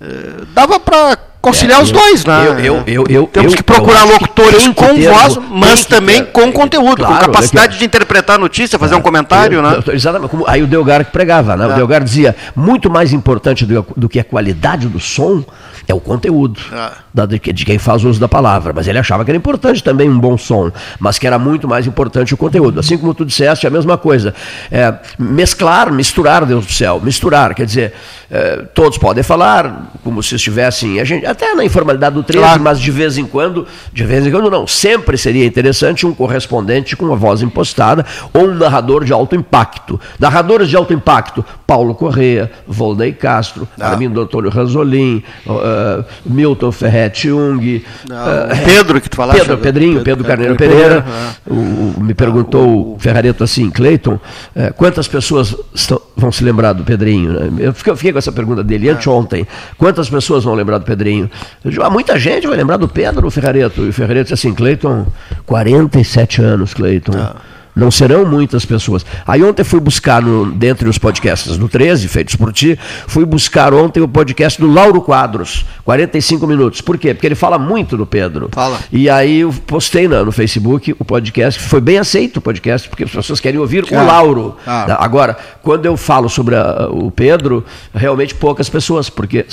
[0.00, 2.44] eh, dava para conciliar É, os eu- dois, né?
[2.64, 6.50] eu- eu- eu- Temos que procurar locutores que com ter- voz, mas também ter- com
[6.52, 9.82] conteúdo, Claro, com capacidade aqui, de interpretar a notícia, fazer um comentário, né?
[9.92, 11.66] exatamente, como aí o Delgar que pregava, né?
[11.66, 11.74] O É.
[11.76, 15.44] Delgar dizia, muito mais importante do, do que a qualidade do som
[15.90, 16.90] é o conteúdo É.
[17.12, 18.72] da- de, de quem faz uso da palavra.
[18.74, 21.86] Mas ele achava que era importante também um bom som, mas que era muito mais
[21.86, 22.78] importante o conteúdo.
[22.80, 24.34] Assim como tu disseste, a mesma coisa.
[24.70, 27.92] É, mesclar, misturar, Deus do céu, misturar, quer dizer,
[28.30, 32.62] é, todos podem falar como se estivessem, a gente, até na informalidade do 13, Claro.
[32.62, 36.96] mas de vez em quando, de vez em quando não, sempre seria interessante um correspondente
[36.96, 40.00] com uma voz impostada ou um narrador de alto impacto.
[40.18, 43.90] Narradores de alto impacto, Paulo Correa, Volney Castro, Ah.
[43.90, 48.20] Armindo Antônio Ranzolin, uh, Milton Ferretti Jung, Não, uh,
[48.52, 49.38] o Pedro que tu falaste.
[49.38, 51.52] Pedro, Pedrinho, Pedro, Pedro Carneiro Carneiro Pereira, Pereira, é.
[51.52, 54.18] o- o- me perguntou o Ferrareto assim, Cleiton,
[54.56, 57.34] eh, quantas pessoas estão- vão se lembrar do Pedrinho?
[57.34, 57.50] né?
[57.66, 58.90] Eu fiquei, eu fiquei com essa pergunta dele É.
[58.90, 59.46] anteontem.
[59.78, 61.30] Quantas pessoas vão lembrar do Pedrinho?
[61.64, 63.82] Eu digo, ah, muita gente vai lembrar do Pedro, o Ferrareto.
[63.84, 65.06] E o Ferrareto disse assim, Cleiton,
[65.46, 67.12] 47 anos, Cleiton.
[67.16, 67.36] Ah.
[67.74, 69.06] Não serão muitas pessoas.
[69.26, 73.72] Aí ontem fui buscar, no, dentre os podcasts do 13, feitos por ti, fui buscar
[73.72, 76.80] ontem o podcast do Lauro Quadros, 45 minutos.
[76.80, 77.14] Por quê?
[77.14, 78.48] Porque ele fala muito do Pedro.
[78.52, 78.78] Fala.
[78.90, 83.04] E aí eu postei na- no Facebook o podcast, foi bem aceito o podcast, porque
[83.04, 84.02] as pessoas querem ouvir o Ah.
[84.02, 84.56] Lauro.
[84.66, 85.02] Ah.
[85.04, 89.46] Agora, quando eu falo sobre a- o Pedro, realmente poucas pessoas, porque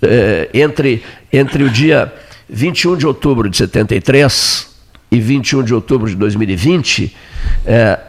[0.00, 2.12] eh, entre, entre o dia
[2.48, 4.71] 21 de outubro de 73
[5.12, 7.14] e 21 de outubro de 2020,
[7.66, 8.00] eh,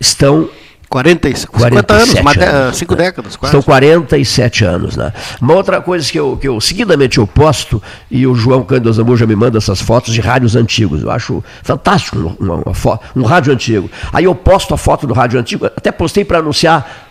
[0.00, 0.48] estão
[0.88, 3.04] 40, 50 anos, 47 uma dé- anos, cinco né?
[3.04, 3.52] décadas quase.
[3.52, 4.96] São 47 anos.
[4.96, 5.12] Né?
[5.40, 9.16] Uma outra coisa que eu, que eu seguidamente eu posto, e o João Cândido Zambu
[9.16, 11.00] já me manda essas fotos de rádios antigos.
[11.02, 13.88] Eu acho fantástico uma, uma fo- um rádio antigo.
[14.12, 17.08] Aí eu posto a foto do rádio antigo, até postei para anunciar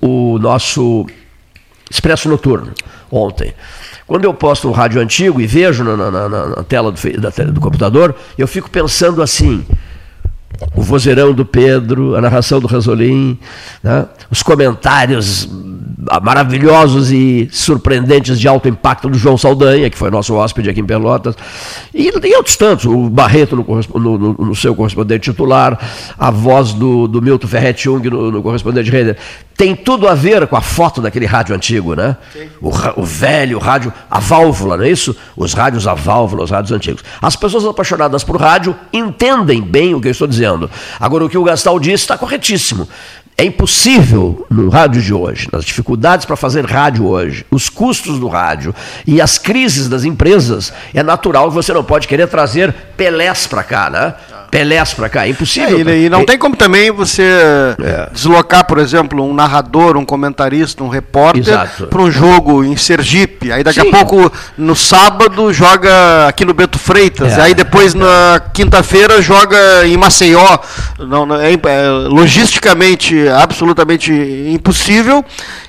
[0.00, 1.06] o nosso
[1.90, 2.72] Expresso Noturno
[3.10, 3.52] ontem.
[4.10, 7.30] Quando eu posto um rádio antigo e vejo na, na- na- na tela do, da
[7.44, 9.64] do computador, eu fico pensando assim:
[10.74, 13.38] o vozeirão do Pedro, a narração do Ranzolin,
[13.84, 14.06] né?
[14.28, 15.48] os comentários
[16.22, 20.84] maravilhosos e surpreendentes de alto impacto do João Saldanha, que foi nosso hóspede aqui em
[20.84, 21.34] Pelotas,
[21.94, 25.78] e, e outros tantos, o Barreto no, no- no- seu correspondente titular,
[26.18, 29.16] a voz do, do Milton Ferretti Jung no, no correspondente Renner.
[29.56, 32.16] Tem tudo a ver com a foto daquele rádio antigo, né?
[32.62, 32.70] O,
[33.02, 35.14] o velho rádio, a válvula, não é isso?
[35.36, 37.04] Os rádios a válvula, os rádios antigos.
[37.20, 40.70] As pessoas apaixonadas por rádio entendem bem o que eu estou dizendo.
[40.98, 42.88] Agora, o que o Gastal disse está corretíssimo.
[43.40, 48.28] É impossível no rádio de hoje, nas dificuldades para fazer rádio hoje, os custos do
[48.28, 48.74] rádio
[49.06, 53.62] e as crises das empresas, é natural que você não pode querer trazer Pelés para
[53.62, 54.14] cá, né?
[54.50, 55.78] Pelés para cá, é impossível.
[55.88, 58.08] É, e, e, não tem como também você é.
[58.12, 61.56] deslocar, por exemplo, um narrador, um comentarista, um repórter
[61.88, 63.52] para um jogo em Sergipe.
[63.52, 63.88] Aí daqui Sim.
[63.88, 67.38] a pouco, no sábado, joga aqui no Beto Freitas.
[67.38, 67.42] É.
[67.42, 70.58] Aí depois, na quinta-feira, joga em Maceió.
[70.98, 75.24] Não, não é, é, logisticamente absolutamente impossível.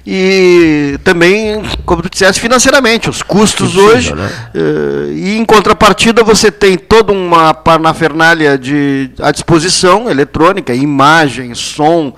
[0.06, 3.10] E também, como tu disseste, financeiramente.
[3.10, 4.14] Os custos hoje.
[4.14, 4.30] Né?
[4.54, 12.14] Eh, e em contrapartida, você tem toda uma parafernália de à disposição, eletrônica, imagem, som,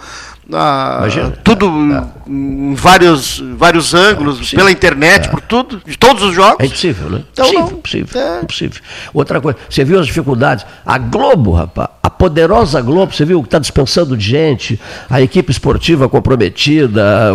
[0.51, 1.05] ah,
[1.43, 2.22] tudo é.
[2.27, 5.29] Em vários, vários ângulos, é pela internet, é.
[5.29, 6.57] por tudo, de todos os jogos.
[6.59, 7.23] É impossível, né?
[7.31, 8.41] Então, impossível, não, impossível, é.
[8.41, 8.81] impossível.
[9.13, 10.65] Outra coisa, você viu as dificuldades?
[10.85, 15.51] A Globo, rapaz, a poderosa Globo, você viu que está dispensando de gente, a equipe
[15.51, 17.31] esportiva comprometida,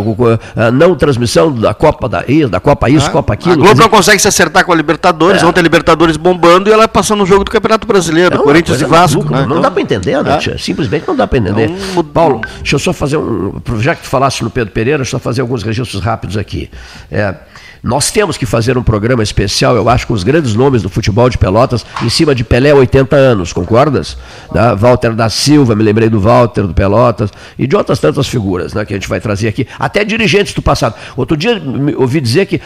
[0.57, 3.55] a não transmissão da Copa da isso, da Copa isso, ah, Copa aquilo.
[3.55, 3.83] A Globo dizer...
[3.83, 5.46] não consegue se acertar com a Libertadores, é.
[5.46, 8.85] ontem a Libertadores bombando e ela passando no jogo do Campeonato Brasileiro, não, Corinthians e
[8.85, 9.18] Vasco.
[9.18, 9.42] Maluca, né?
[9.42, 11.70] Não então, dá para entender, né, simplesmente não dá para entender.
[11.70, 13.61] Então, Paulo, deixa eu só fazer um.
[13.79, 16.71] Já que tu falasse no Pedro Pereira, só fazer alguns registros rápidos aqui.
[17.11, 17.35] É,
[17.83, 21.29] nós temos que fazer um programa especial, eu acho, com os grandes nomes do futebol
[21.29, 24.17] de Pelotas, em cima de Pelé 80 anos, concordas?
[24.53, 28.73] Da Walter da Silva, me lembrei do Walter, do Pelotas, e de outras tantas figuras
[28.73, 30.95] né, que a gente vai trazer aqui, até dirigentes do passado.
[31.17, 31.61] Outro dia
[31.97, 32.61] ouvi dizer que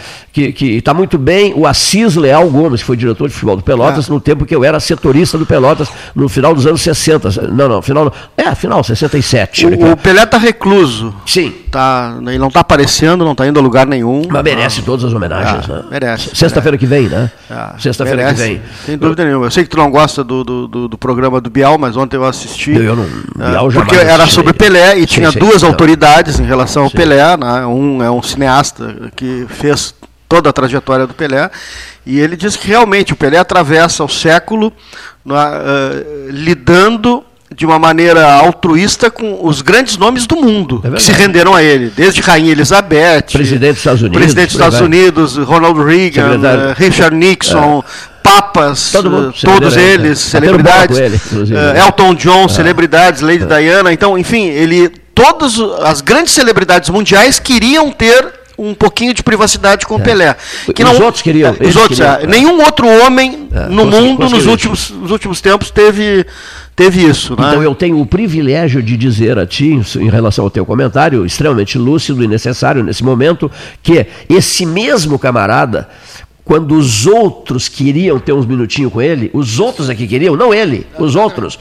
[0.61, 4.13] está muito bem o Assis Leal Gomes, que foi diretor de futebol do Pelotas, é.
[4.13, 7.49] no tempo que eu era setorista do Pelotas, no final dos anos 60.
[7.49, 8.13] Não, não, final.
[8.37, 9.65] É, final, 67.
[9.65, 11.15] O, o Pelé está recluso.
[11.27, 11.62] Sim.
[11.73, 14.25] Tá, ele não está aparecendo, não está indo a lugar nenhum.
[14.29, 14.83] Mas merece ah.
[14.85, 15.71] todas as homenagens.
[15.71, 15.85] Ah, né?
[15.91, 16.37] Merece.
[16.37, 17.31] Sexta-feira que vem, né?
[17.51, 18.63] Ah, Sexta-feira que vem.
[18.85, 19.47] Sem dúvida nenhuma.
[19.47, 22.19] Eu sei que tu não gosta do, do, do, do programa do Bial, mas ontem
[22.19, 22.77] eu assisti.
[22.77, 23.07] Eu não,
[23.41, 26.91] ah, Bial já porque era sobre Pelé e tinha duas autoridades em relação ao.
[26.91, 27.39] Pelé.
[27.39, 27.65] Né?
[27.65, 29.95] Um é um cineasta que fez
[30.29, 31.51] toda a trajetória do Pelé.
[32.05, 34.71] E ele diz que realmente o Pelé atravessa o século
[35.25, 37.25] uh, lidando
[37.63, 41.63] de uma maneira altruísta com os grandes nomes do mundo é que se renderam a
[41.63, 46.75] ele, desde Rainha Elizabeth, presidente dos Estados Unidos, presidente dos Estados Unidos, Ronald Reagan, uh,
[46.75, 48.09] Richard Nixon, é.
[48.21, 52.49] papas, uh, todos eles, celebridades, ele, uh, Elton John, é.
[52.49, 58.27] celebridades, Lady Diana, então, enfim, ele todas as grandes celebridades mundiais queriam ter
[58.59, 60.37] um pouquinho de privacidade com o Pelé.
[60.75, 61.53] Que os não, outros queriam.
[61.61, 66.27] Os outros, queriam, nenhum outro homem no mundo nos últimos, nos últimos tempos teve
[66.75, 67.37] teve isso.
[67.37, 67.49] Né?
[67.49, 71.79] Então eu tenho o privilégio de dizer a ti, em relação ao teu comentário, extremamente
[71.79, 73.51] lúcido e necessário nesse momento,
[73.83, 75.89] que esse mesmo camarada,
[76.45, 80.53] quando os outros queriam ter uns minutinhos com ele, os outros é que queriam, não
[80.53, 81.59] ele, os outros.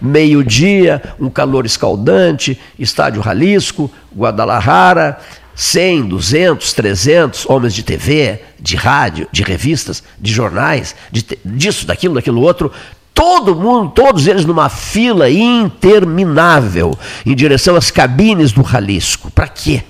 [0.00, 5.18] Meio-dia, um calor escaldante, estádio Jalisco, Guadalajara,
[5.54, 12.14] 100, 200, 300 homens de TV, de rádio, de revistas, de jornais, de, disso, daquilo,
[12.14, 12.70] daquilo outro,
[13.16, 19.30] todo mundo, todos eles numa fila interminável em direção às cabines do Jalisco.
[19.30, 19.82] Para quê?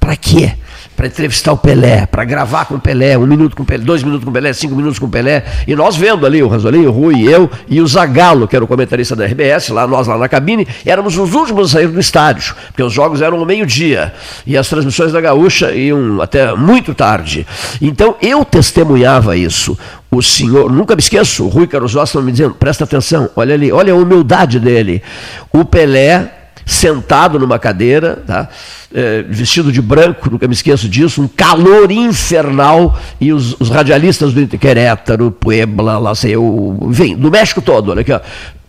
[0.00, 0.52] Para quê?
[0.96, 4.02] Para entrevistar o Pelé, para gravar com o Pelé, um minuto com o Pelé, dois
[4.02, 5.44] minutos com o Pelé, cinco minutos com o Pelé.
[5.66, 8.68] E nós vendo ali, o Ranzolin, o Rui, eu e o Zagalo, que era o
[8.68, 12.54] comentarista da RBS, lá, nós lá na cabine, éramos os últimos a sair do estádio,
[12.68, 14.14] porque os jogos eram ao meio-dia
[14.46, 17.46] e as transmissões da Gaúcha iam até muito tarde.
[17.80, 19.76] Então eu testemunhava isso
[20.10, 23.70] o senhor, nunca me esqueço, o Rui Carlos estava me dizendo, presta atenção, olha ali,
[23.70, 25.02] olha a humildade dele.
[25.52, 26.35] O Pelé,
[26.66, 28.48] sentado numa cadeira, tá?
[28.92, 34.34] É, vestido de branco, nunca me esqueço disso, um calor infernal, e os, os radialistas
[34.34, 38.20] do Querétaro, Puebla, lá sei eu, enfim, do México todo, olha aqui, ó,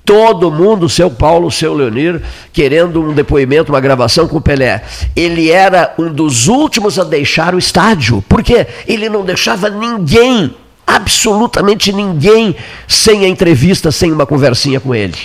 [0.05, 2.21] todo mundo, seu Paulo, seu Leonir,
[2.53, 4.81] querendo um depoimento, uma gravação com o Pelé.
[5.13, 10.55] Ele era um dos últimos a deixar o estádio, porque ele não deixava ninguém
[10.87, 12.55] absolutamente ninguém
[12.87, 15.17] sem a entrevista, sem uma conversinha com ele.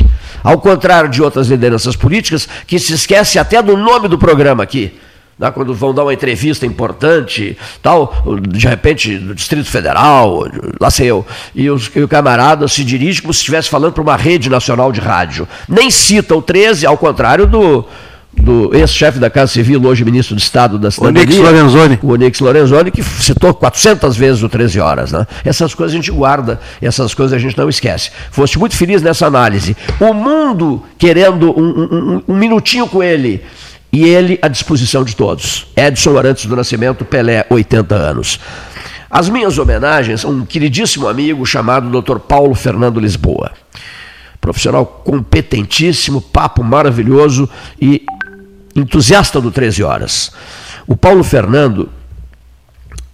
[0.43, 4.93] Ao contrário de outras lideranças políticas que se esquece até do nome do programa aqui.
[5.39, 8.15] Né, quando vão dar uma entrevista importante, tal,
[8.49, 10.47] de repente, do Distrito Federal,
[10.79, 14.03] lá sei eu, e, os, e o camarada se dirige como se estivesse falando para
[14.03, 15.49] uma rede nacional de rádio.
[15.69, 17.87] Nem cita o 13, ao contrário do,
[18.43, 21.23] do ex-chefe da Casa Civil, hoje ministro de Estado da Cidadania.
[21.23, 21.99] Onix Lorenzoni.
[22.03, 25.13] O Onix Lorenzoni, que citou 400 vezes o 13 Horas.
[25.13, 25.27] Né?
[25.45, 28.11] Essas coisas a gente guarda, essas coisas a gente não esquece.
[28.31, 29.77] Foste muito feliz nessa análise.
[30.01, 33.43] O mundo querendo um, um, um minutinho com ele.
[33.93, 35.67] E ele à disposição de todos.
[35.77, 38.41] Edson Arantes do Nascimento, Pelé, 80 anos.
[39.11, 42.19] As minhas homenagens a um queridíssimo amigo chamado Dr.
[42.19, 43.53] Paulo Fernando Lisboa.
[44.41, 47.49] Profissional competentíssimo, papo maravilhoso
[47.81, 48.03] e
[48.75, 50.33] entusiasta do 13 Horas.
[50.87, 51.89] O Paulo Fernando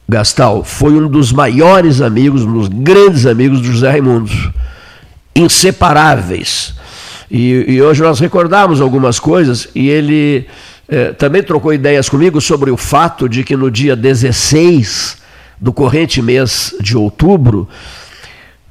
[0.09, 4.31] Gastal foi um dos maiores amigos, um dos grandes amigos do José Raimundo.
[5.35, 6.75] Inseparáveis.
[7.31, 10.47] E, e hoje nós recordamos algumas coisas e ele
[10.89, 15.19] eh, também trocou ideias comigo sobre o fato de que no dia 16
[15.61, 17.69] do corrente mês de outubro,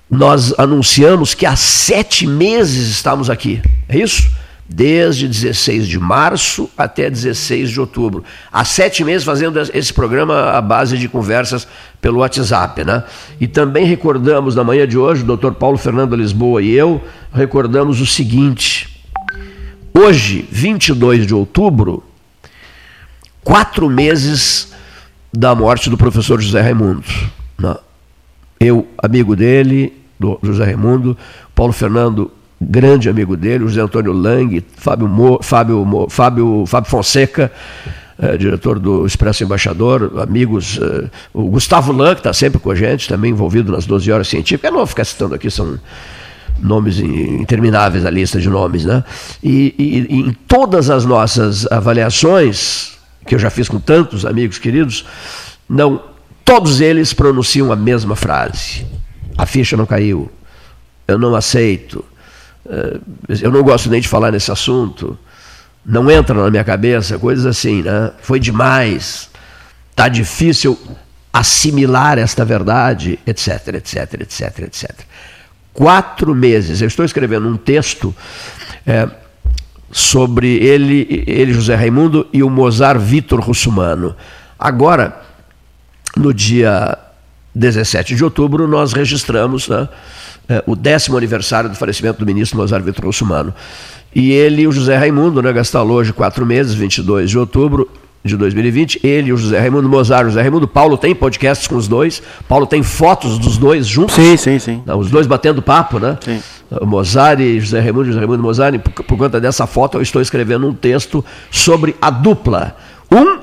[0.10, 3.62] nós anunciamos que há sete meses estamos aqui.
[3.88, 4.30] É isso?
[4.70, 8.24] Desde 16 de março até 16 de outubro.
[8.52, 11.66] Há sete meses fazendo esse programa à base de conversas
[12.02, 12.84] pelo WhatsApp.
[12.84, 13.04] Né?
[13.40, 17.02] E também recordamos na manhã de hoje, o doutor Paulo Fernando Lisboa e eu,
[17.34, 19.04] recordamos o seguinte.
[19.94, 22.04] Hoje, 22 de outubro,
[23.44, 24.74] quatro meses
[25.34, 27.04] da morte do professor José Raimundo.
[27.58, 27.76] Né?
[28.60, 31.18] Eu, amigo dele, do José Raimundo,
[31.56, 37.52] Paulo Fernando, grande amigo dele, José Antônio Lang, Fábio, Mo, Fábio, Mo, Fábio, Fábio Fonseca,
[38.20, 42.76] eh, diretor do Expresso Embaixador, amigos, eh, o Gustavo Lang, que está sempre com a
[42.76, 44.70] gente, também envolvido nas 12 horas científicas.
[44.70, 45.80] Eu não vou ficar citando aqui, são
[46.60, 49.04] nomes intermináveis a lista de nomes, né?
[49.44, 54.58] E, e, e em todas as nossas avaliações, que eu já fiz com tantos amigos
[54.58, 55.06] queridos,
[55.70, 56.02] não,
[56.44, 58.86] todos eles pronunciam a mesma frase
[59.38, 60.30] a ficha não caiu,
[61.08, 62.04] eu não aceito,
[63.42, 65.18] eu não gosto nem de falar nesse assunto,
[65.86, 68.12] não entra na minha cabeça, coisas assim, né?
[68.22, 69.30] Foi demais,
[69.96, 70.78] tá difícil
[71.32, 74.92] assimilar esta verdade, etc, etc, etc, etc.
[75.74, 78.14] Quatro meses, eu estou escrevendo um texto
[78.86, 79.08] é,
[79.92, 84.16] sobre ele, ele, José Raimundo, e o Mozart Vitor Russumano.
[84.58, 85.22] Agora,
[86.16, 86.98] no dia
[87.54, 89.88] 17 de outubro, nós registramos né,
[90.50, 93.54] é, o décimo aniversário do falecimento do ministro Mozart Vitor Russumano.
[94.16, 97.90] E ele e o José Raimundo, né, gastaram hoje quatro meses, 22 de outubro
[98.24, 101.88] de 2020, ele e o José Raimundo Mozart, José Raimundo, Paulo tem podcasts com os
[101.88, 104.16] dois, Paulo tem fotos dos dois juntos.
[104.16, 104.84] Sim, sim, sim.
[104.98, 106.18] Os dois batendo papo, né?
[106.22, 106.42] Sim.
[106.82, 110.68] Mozart e José Raimundo, José Raimundo Mozart, por, por conta dessa foto eu estou escrevendo
[110.68, 112.76] um texto sobre a dupla.
[113.12, 113.40] Um,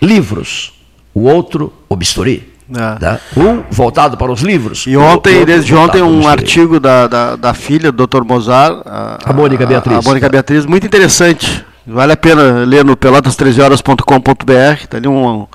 [0.00, 0.72] livros,
[1.12, 2.49] o outro, o bisturi.
[2.74, 2.98] É.
[2.98, 3.20] Tá?
[3.36, 4.84] Um voltado para os livros.
[4.86, 8.22] E ontem, desde ontem, um artigo da, da, da, filha do Dr.
[8.24, 9.96] Mozart, a, a Mônica Beatriz.
[9.96, 11.64] A, a Mônica Beatriz, muito interessante.
[11.86, 14.82] Vale a pena ler no pelotas13horas.com.br.
[14.82, 15.48] Está ali uma,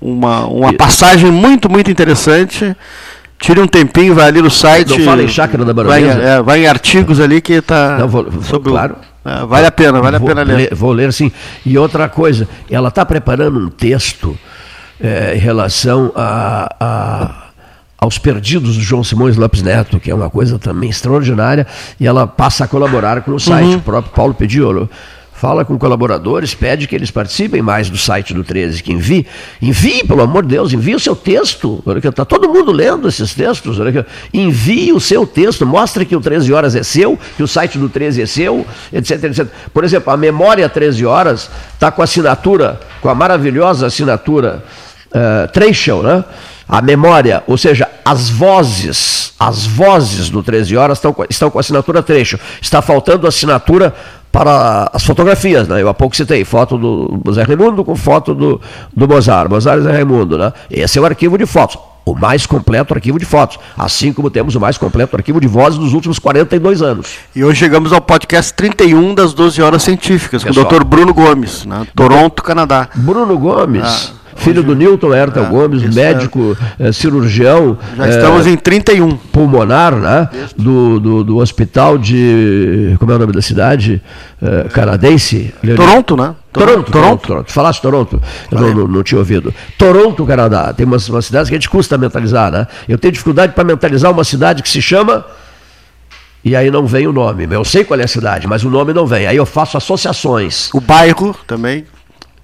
[0.00, 2.76] uma, uma passagem muito, muito interessante.
[3.38, 4.90] Tire um tempinho, vai ali no site.
[4.90, 6.14] Não fala em chácara da Baronesa?
[6.14, 7.98] Vai, é, vai em artigos ali que está.
[8.62, 8.96] Claro.
[9.24, 10.56] É, vale a pena, vale vou, a pena ler.
[10.56, 10.74] ler.
[10.74, 11.32] Vou ler sim.
[11.64, 14.36] E outra coisa, ela está preparando um texto
[15.00, 17.44] é, em relação a, a,
[17.98, 21.66] aos perdidos do João Simões Lopes Neto, que é uma coisa também extraordinária,
[21.98, 23.66] e ela passa a colaborar com o site.
[23.66, 23.76] Uhum.
[23.76, 24.88] O próprio Paulo pediu
[25.40, 29.26] fala com colaboradores, pede que eles participem mais do site do 13, que envie,
[29.62, 33.78] envie, pelo amor de Deus, envie o seu texto, está todo mundo lendo esses textos,
[34.34, 37.88] envie o seu texto, mostre que o 13 horas é seu, que o site do
[37.88, 39.46] 13 é seu, etc, etc.
[39.72, 44.62] Por exemplo, a Memória 13 Horas está com a assinatura, com a maravilhosa assinatura
[45.14, 46.24] uh, né?
[46.68, 52.00] A memória, ou seja, as vozes, as vozes do 13 horas estão, estão com assinatura
[52.00, 52.38] trecho.
[52.62, 53.92] Está faltando assinatura
[54.30, 55.82] para as fotografias, né?
[55.82, 58.60] Eu há pouco citei foto do Zé Raimundo com foto do,
[58.94, 60.52] do Mozart, Mozart e Zé Raimundo, né?
[60.70, 64.54] Esse é o arquivo de fotos, o mais completo arquivo de fotos, assim como temos
[64.54, 67.08] o mais completo arquivo de vozes dos últimos 42 anos.
[67.34, 70.84] E hoje chegamos ao podcast 31 das 12 horas científicas, com o Dr.
[70.84, 71.84] Bruno Gomes, né?
[71.96, 72.88] Toronto, Canadá.
[72.94, 74.12] Bruno Gomes.
[74.14, 77.78] Ah filho do Newton Hertel ah, Gomes, médico, é, cirurgião.
[77.96, 79.16] Já estamos é, em 31.
[79.16, 80.28] Pulmonar, né?
[80.56, 82.96] Do, do, do, hospital de.
[82.98, 84.02] Como é o nome da cidade?
[84.42, 85.54] É, canadense?
[85.76, 86.34] Toronto, né?
[86.52, 87.52] Toronto, Toronto, Toronto.
[87.52, 88.20] Falaste Toronto?
[88.50, 89.54] Eu não, não, não, tinha ouvido.
[89.78, 90.72] Toronto, Canadá.
[90.72, 92.66] Tem umas, umas cidades que a gente custa mentalizar, né?
[92.88, 95.24] Eu tenho dificuldade para mentalizar uma cidade que se chama
[96.44, 97.46] e aí não vem o nome.
[97.50, 99.26] Eu sei qual é a cidade, mas o nome não vem.
[99.26, 100.70] Aí eu faço associações.
[100.72, 101.84] O bairro também.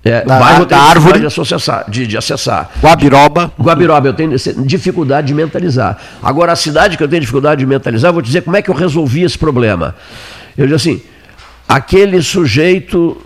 [0.06, 2.70] É, da, bairro da árvore de acessar, de, de acessar.
[2.80, 3.52] Guabiroba.
[3.60, 5.98] Guabiroba, eu tenho dificuldade de mentalizar.
[6.22, 8.70] Agora, a cidade que eu tenho dificuldade de mentalizar, eu vou dizer como é que
[8.70, 9.96] eu resolvi esse problema.
[10.56, 11.02] Eu digo assim,
[11.68, 13.20] aquele sujeito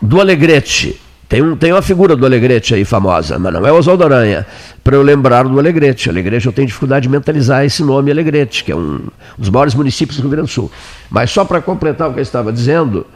[0.00, 0.98] do Alegrete,
[1.28, 4.46] tem, um, tem uma figura do Alegrete aí famosa, mas não é Oswaldo Aranha,
[4.82, 6.08] para eu lembrar do Alegrete.
[6.08, 9.74] Alegrete, eu tenho dificuldade de mentalizar esse nome Alegrete, que é um, um dos maiores
[9.74, 10.70] municípios do Rio Grande do Sul.
[11.10, 13.06] Mas só para completar o que eu estava dizendo,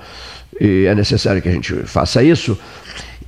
[0.60, 2.58] e é necessário que a gente faça isso,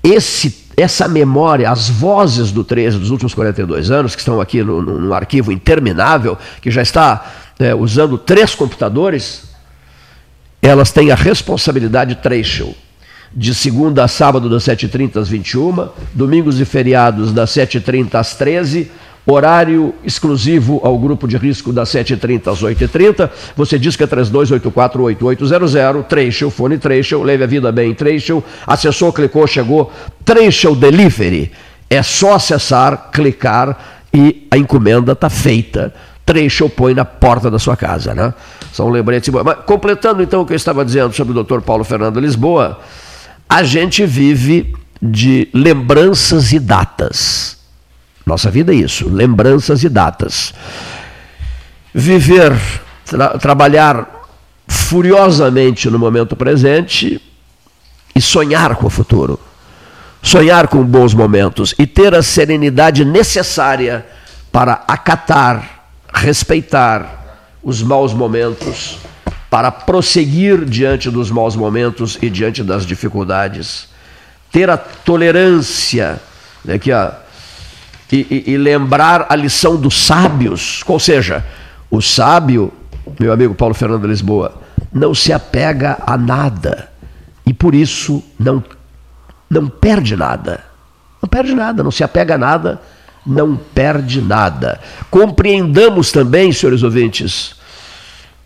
[0.02, 5.12] esse, essa memória, as vozes do 13 dos últimos 42 anos, que estão aqui no
[5.12, 9.50] arquivo interminável, que já está é, usando três computadores,
[10.62, 12.74] elas têm a responsabilidade Trecho.
[13.32, 18.90] De segunda a sábado das 7h30 às 21 domingos e feriados das 7h30 às 13
[19.26, 23.30] horário exclusivo ao grupo de risco das 7h30 às 8h30.
[23.56, 29.46] Você diz que é 32848800, Trecho, fone Trecho, leve a vida bem Trecho, acessou, clicou,
[29.46, 29.92] chegou,
[30.24, 31.52] Trecho Delivery.
[31.88, 33.78] É só acessar, clicar
[34.12, 35.92] e a encomenda está feita.
[36.24, 38.32] Trecho põe na porta da sua casa, né?
[38.72, 39.28] São lembretes.
[39.44, 41.60] Mas, completando então o que eu estava dizendo sobre o Dr.
[41.60, 42.78] Paulo Fernando Lisboa,
[43.48, 47.59] a gente vive de lembranças e datas.
[48.30, 50.54] Nossa vida é isso, lembranças e datas.
[51.92, 52.56] Viver,
[53.04, 54.08] tra trabalhar
[54.68, 57.20] furiosamente no momento presente
[58.14, 59.40] e sonhar com o futuro.
[60.22, 64.06] Sonhar com bons momentos e ter a serenidade necessária
[64.52, 68.98] para acatar, respeitar os maus momentos,
[69.50, 73.88] para prosseguir diante dos maus momentos e diante das dificuldades.
[74.52, 76.20] Ter a tolerância,
[76.64, 77.18] né, que a
[78.12, 80.82] e, e, e lembrar a lição dos sábios.
[80.86, 81.44] Ou seja,
[81.90, 82.72] o sábio,
[83.18, 84.54] meu amigo Paulo Fernando Lisboa,
[84.92, 86.90] não se apega a nada
[87.46, 88.62] e por isso não,
[89.48, 90.64] não perde nada.
[91.22, 92.80] Não perde nada, não se apega a nada,
[93.26, 94.80] não perde nada.
[95.10, 97.54] Compreendamos também, senhores ouvintes,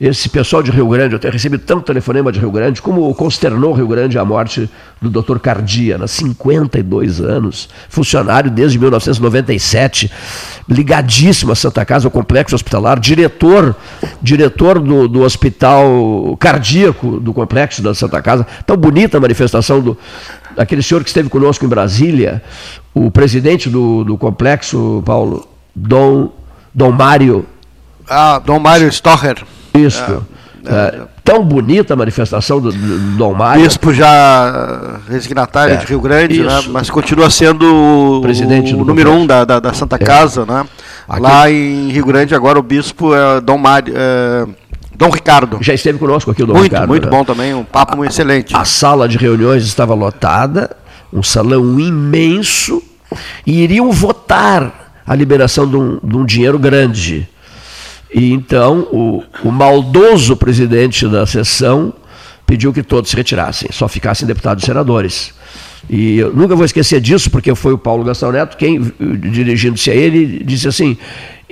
[0.00, 3.72] esse pessoal de Rio Grande, eu tenho recebido tanto telefonema de Rio Grande, como consternou
[3.72, 4.68] Rio Grande a morte
[5.00, 5.38] do Dr.
[5.38, 10.10] Cardiana, 52 anos, funcionário desde 1997,
[10.68, 13.76] ligadíssimo a Santa Casa, ao complexo hospitalar, diretor,
[14.20, 18.44] diretor do, do hospital cardíaco do complexo da Santa Casa.
[18.66, 19.96] Tão bonita a manifestação do,
[20.56, 22.42] daquele senhor que esteve conosco em Brasília,
[22.92, 26.32] o presidente do, do complexo, Paulo, Dom,
[26.74, 27.46] Dom Mário.
[28.08, 29.53] Ah, Dom Mário Stocher.
[29.74, 30.22] Isso.
[30.66, 33.62] É, é, tão bonita a manifestação do, do Dom Mário.
[33.62, 39.10] Bispo já resignatário é, de Rio Grande, né, mas continua sendo o, Presidente o número
[39.12, 39.98] um da, da, da Santa é.
[39.98, 40.46] Casa.
[40.46, 40.64] Né?
[41.08, 41.20] Aqui...
[41.20, 43.92] Lá em Rio Grande, agora o bispo é Dom Mário.
[43.96, 44.46] É,
[44.96, 45.58] Dom Ricardo.
[45.60, 46.88] Já esteve conosco aqui o Dom muito, Ricardo.
[46.88, 47.18] Muito, muito né?
[47.18, 48.56] bom também, um papo a, excelente.
[48.56, 50.70] A sala de reuniões estava lotada,
[51.12, 52.82] um salão imenso,
[53.46, 57.28] e iriam votar a liberação de um, de um dinheiro grande
[58.14, 61.92] e então o, o maldoso presidente da sessão
[62.46, 65.34] pediu que todos se retirassem, só ficassem deputados e senadores.
[65.90, 69.94] E eu nunca vou esquecer disso, porque foi o Paulo Gastão Neto quem, dirigindo-se a
[69.94, 70.96] ele, disse assim: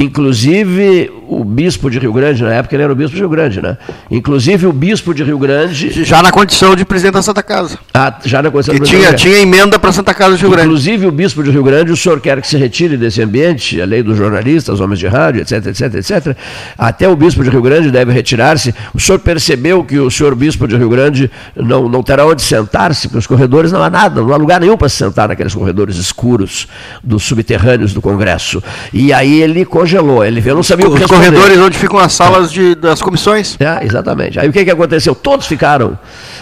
[0.03, 3.63] Inclusive o bispo de Rio Grande, na época ele era o bispo de Rio Grande,
[3.63, 3.79] né?
[4.11, 6.05] Inclusive o bispo de Rio Grande.
[6.05, 7.79] Já na condição de presidente da Santa Casa.
[7.95, 9.07] Ah, já na condição de presidente.
[9.07, 10.67] Tinha, tinha emenda para Santa Casa de Rio Grande.
[10.67, 13.85] Inclusive o bispo de Rio Grande, o senhor quer que se retire desse ambiente, a
[13.85, 16.37] lei dos jornalistas, homens de rádio, etc, etc, etc.
[16.77, 18.75] Até o bispo de Rio Grande deve retirar-se.
[18.93, 23.07] O senhor percebeu que o senhor bispo de Rio Grande não, não terá onde sentar-se,
[23.07, 25.97] porque os corredores não há nada, não há lugar nenhum para se sentar naqueles corredores
[25.97, 26.67] escuros
[27.05, 28.61] dos subterrâneos do Congresso.
[28.93, 29.92] E aí ele congelou.
[30.25, 31.27] Ele não sabia Os o que responder.
[31.31, 33.57] corredores onde ficam as salas de, das comissões.
[33.61, 34.39] É, exatamente.
[34.39, 35.15] Aí o que, que aconteceu?
[35.15, 35.99] Todos ficaram,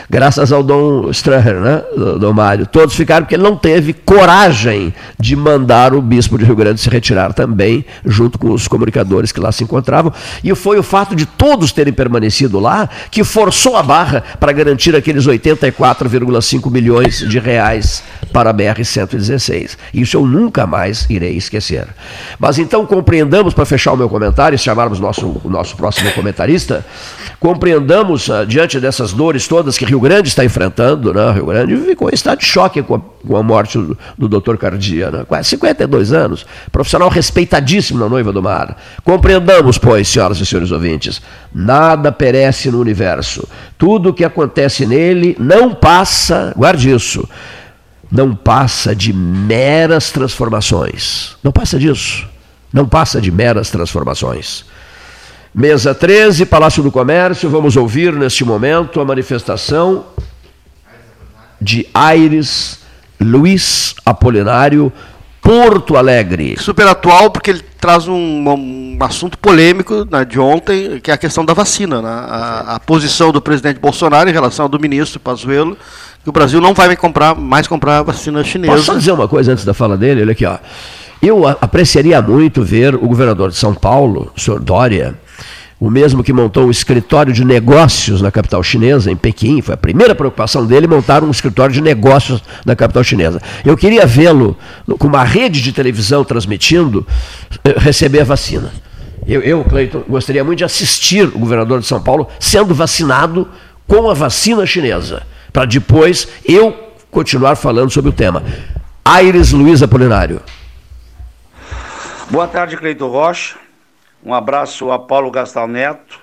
[0.08, 1.82] graças ao Dom Straher, né,
[2.18, 6.56] Dom Mário, todos ficaram porque ele não teve coragem de mandar o bispo de Rio
[6.56, 10.12] Grande se retirar também, junto com os comunicadores que lá se encontravam.
[10.42, 14.94] E foi o fato de todos terem permanecido lá que forçou a barra para garantir
[14.94, 19.76] aqueles 84,5 milhões de reais para a BR-116.
[19.92, 21.86] Isso eu nunca mais irei esquecer.
[22.38, 22.86] Mas então
[23.30, 26.84] compreendamos, para fechar o meu comentário, se chamarmos nosso, o nosso próximo comentarista,
[27.38, 31.30] compreendamos, uh, diante dessas dores todas que Rio Grande está enfrentando, né?
[31.32, 34.58] Rio Grande ficou em estado de choque com a, com a morte do, do doutor
[34.58, 35.24] Cardia, né?
[35.26, 38.76] quase 52 anos, profissional respeitadíssimo na Noiva do Mar.
[39.04, 41.22] Compreendamos, pois, senhoras e senhores ouvintes,
[41.54, 43.46] nada perece no universo.
[43.78, 47.28] Tudo o que acontece nele não passa, guarde isso,
[48.10, 51.36] não passa de meras transformações.
[51.44, 52.28] Não passa disso.
[52.72, 54.64] Não passa de meras transformações.
[55.54, 60.06] Mesa 13, Palácio do Comércio, vamos ouvir neste momento a manifestação
[61.60, 62.78] de Aires
[63.20, 64.92] Luiz Apolinário,
[65.42, 66.56] Porto Alegre.
[66.58, 71.18] Super atual, porque ele traz um, um assunto polêmico né, de ontem, que é a
[71.18, 72.00] questão da vacina.
[72.00, 72.08] Né?
[72.08, 75.76] A, a, posição do presidente Bolsonaro em relação ao do ministro Pazuello,
[76.22, 78.72] que o Brasil não vai comprar, mais comprar vacina chinesa.
[78.72, 80.22] Posso só dizer uma coisa antes da fala dele?
[80.22, 80.58] Olha aqui, ó.
[81.22, 85.14] Eu apreciaria muito ver o governador de São Paulo, o senhor Dória,
[85.78, 89.78] o mesmo que montou um escritório de negócios na capital chinesa, em Pequim, foi a
[89.78, 93.40] primeira preocupação dele montar um escritório de negócios na capital chinesa.
[93.64, 94.56] Eu queria vê-lo
[94.98, 97.06] com uma rede de televisão transmitindo
[97.64, 98.70] eh, receber a vacina.
[99.26, 103.48] Eu, eu, Cleiton, gostaria muito de assistir o governador de São Paulo sendo vacinado
[103.86, 106.74] com a vacina chinesa para depois eu
[107.10, 108.42] continuar falando sobre o tema.
[109.04, 110.40] Aires Luiz Apolinário.
[112.30, 113.58] Boa tarde, Cleito Rocha.
[114.24, 116.20] Um abraço a Paulo Gastal Neto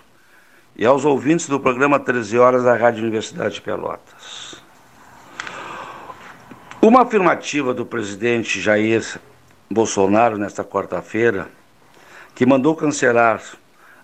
[0.73, 4.63] e aos ouvintes do programa 13 Horas da Rádio Universidade de Pelotas.
[6.81, 9.19] Uma afirmativa do presidente Jair
[9.69, 11.49] Bolsonaro nesta quarta-feira,
[12.33, 13.43] que mandou cancelar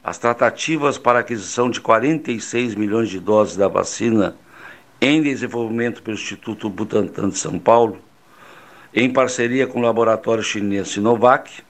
[0.04, 4.36] as tratativas para aquisição de 46 milhões de doses da vacina
[5.00, 7.98] em desenvolvimento pelo Instituto Butantan de São Paulo,
[8.94, 11.64] em parceria com o laboratório chinês Sinovac,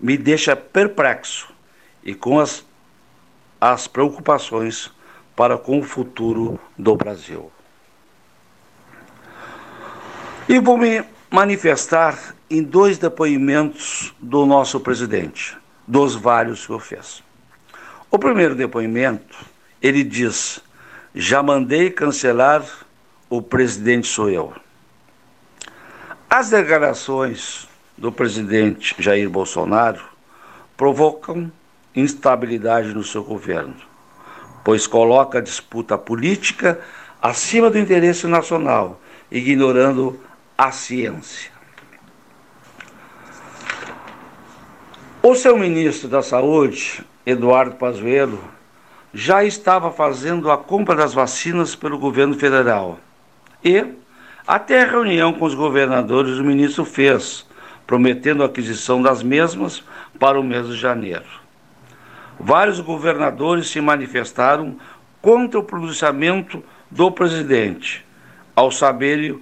[0.00, 1.48] me deixa perplexo
[2.02, 2.64] e com as,
[3.60, 4.90] as preocupações
[5.34, 7.50] para com o futuro do Brasil.
[10.48, 17.22] E vou me manifestar em dois depoimentos do nosso presidente, dos vários que eu fiz.
[18.10, 19.36] O primeiro depoimento,
[19.82, 20.60] ele diz:
[21.14, 22.64] já mandei cancelar,
[23.28, 24.54] o presidente sou eu.
[26.30, 27.67] As declarações
[27.98, 30.02] do presidente Jair Bolsonaro
[30.76, 31.50] provocam
[31.94, 33.74] instabilidade no seu governo,
[34.64, 36.80] pois coloca a disputa política
[37.20, 40.18] acima do interesse nacional, ignorando
[40.56, 41.50] a ciência.
[45.20, 48.42] O seu ministro da Saúde, Eduardo Pazuello,
[49.12, 53.00] já estava fazendo a compra das vacinas pelo governo federal.
[53.64, 53.84] E
[54.46, 57.47] até a reunião com os governadores o ministro fez,
[57.88, 59.82] prometendo a aquisição das mesmas
[60.20, 61.24] para o mês de janeiro.
[62.38, 64.76] Vários governadores se manifestaram
[65.22, 68.04] contra o pronunciamento do presidente,
[68.54, 69.40] ao saberem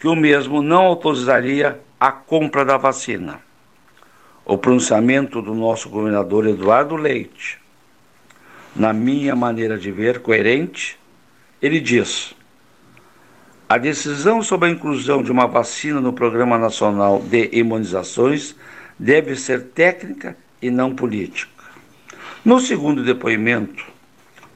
[0.00, 3.40] que o mesmo não autorizaria a compra da vacina.
[4.44, 7.58] O pronunciamento do nosso governador Eduardo Leite,
[8.74, 10.98] na minha maneira de ver, coerente,
[11.62, 12.34] ele diz:
[13.68, 18.56] a decisão sobre a inclusão de uma vacina no Programa Nacional de Imunizações
[18.98, 21.64] deve ser técnica e não política.
[22.42, 23.84] No segundo depoimento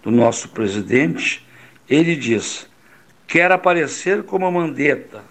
[0.02, 1.46] do nosso presidente,
[1.90, 2.66] ele diz:
[3.26, 5.22] quer aparecer como mandeta,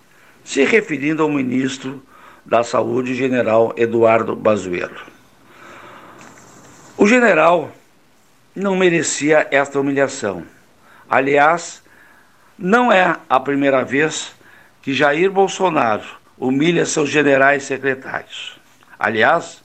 [0.43, 2.03] se referindo ao ministro
[2.45, 5.01] da Saúde, general Eduardo Bazuelo.
[6.97, 7.71] O general
[8.55, 10.43] não merecia esta humilhação.
[11.09, 11.80] Aliás,
[12.61, 14.35] não é a primeira vez
[14.83, 16.05] que Jair Bolsonaro
[16.37, 18.59] humilha seus generais secretários.
[18.99, 19.63] Aliás,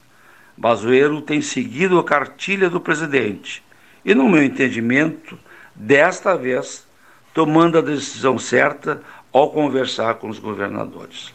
[0.57, 3.63] Bazuelo tem seguido a cartilha do presidente
[4.03, 5.37] e, no meu entendimento,
[5.75, 6.87] desta vez,
[7.33, 11.31] tomando a decisão certa ao conversar com os governadores.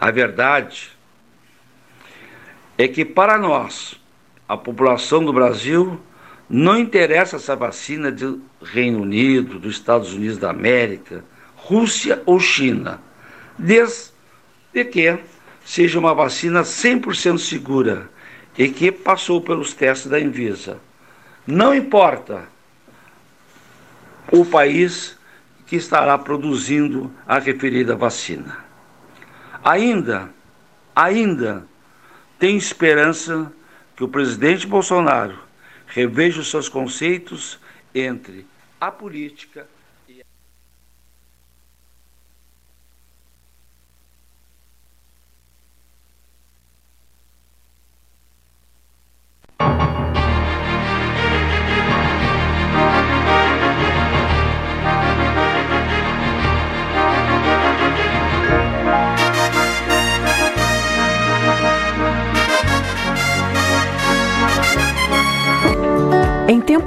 [0.00, 0.90] A verdade
[2.76, 3.94] é que, para nós,
[4.48, 6.00] a população do Brasil,
[6.52, 11.24] não interessa essa vacina do Reino Unido, dos Estados Unidos da América,
[11.56, 13.00] Rússia ou China,
[13.56, 14.12] desde
[14.92, 15.18] que
[15.64, 18.10] seja uma vacina 100% segura
[18.58, 20.78] e que passou pelos testes da Anvisa.
[21.46, 22.42] Não importa
[24.30, 25.16] o país
[25.66, 28.58] que estará produzindo a referida vacina.
[29.64, 30.28] Ainda,
[30.94, 31.66] ainda
[32.38, 33.50] tem esperança
[33.96, 35.50] que o presidente Bolsonaro
[35.94, 37.58] reveja os seus conceitos
[37.94, 38.46] entre
[38.80, 39.66] a política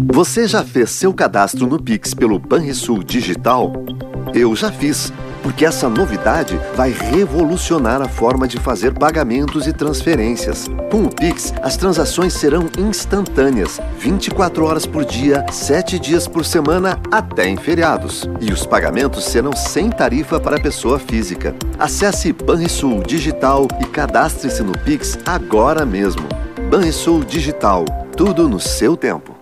[0.00, 3.72] Você já fez seu cadastro no Pix pelo Banrisul Digital?
[4.32, 10.68] Eu já fiz porque essa novidade vai revolucionar a forma de fazer pagamentos e transferências.
[10.88, 17.00] Com o Pix, as transações serão instantâneas, 24 horas por dia, 7 dias por semana,
[17.10, 18.28] até em feriados.
[18.40, 21.56] E os pagamentos serão sem tarifa para pessoa física.
[21.76, 26.22] Acesse Banrisul Digital e cadastre-se no Pix agora mesmo.
[26.70, 27.84] Banrisul Digital,
[28.16, 29.37] tudo no seu tempo.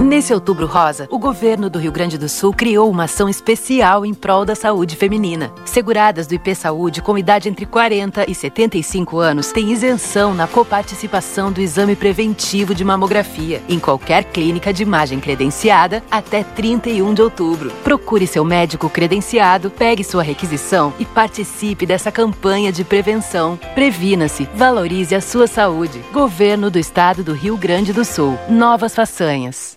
[0.00, 4.14] Nesse outubro rosa, o governo do Rio Grande do Sul criou uma ação especial em
[4.14, 5.52] prol da saúde feminina.
[5.64, 11.50] Seguradas do IP Saúde com idade entre 40 e 75 anos têm isenção na coparticipação
[11.50, 17.72] do exame preventivo de mamografia em qualquer clínica de imagem credenciada até 31 de outubro.
[17.82, 23.58] Procure seu médico credenciado, pegue sua requisição e participe dessa campanha de prevenção.
[23.74, 26.00] Previna-se, valorize a sua saúde.
[26.12, 28.38] Governo do Estado do Rio Grande do Sul.
[28.48, 29.76] Novas façanhas.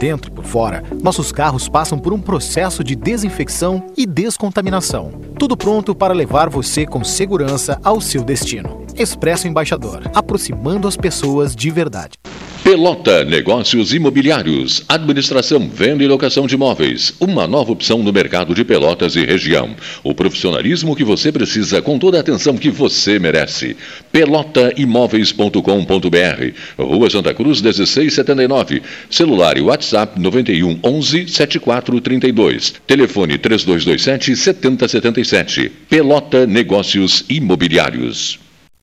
[0.00, 5.12] Dentro e por fora, nossos carros passam por um processo de desinfecção e descontaminação.
[5.38, 8.86] Tudo pronto para levar você com segurança ao seu destino.
[8.96, 12.12] Expresso Embaixador, aproximando as pessoas de verdade.
[12.64, 17.14] Pelota Negócios Imobiliários, administração, venda e locação de imóveis.
[17.18, 19.74] Uma nova opção no mercado de Pelotas e região.
[20.04, 23.76] O profissionalismo que você precisa com toda a atenção que você merece.
[24.12, 28.82] Pelotaimóveis.com.br, Rua Santa Cruz 1679.
[29.10, 32.74] Celular e WhatsApp 91 11 7432.
[32.86, 35.72] Telefone 3227 7077.
[35.88, 38.38] Pelota Negócios Imobiliários.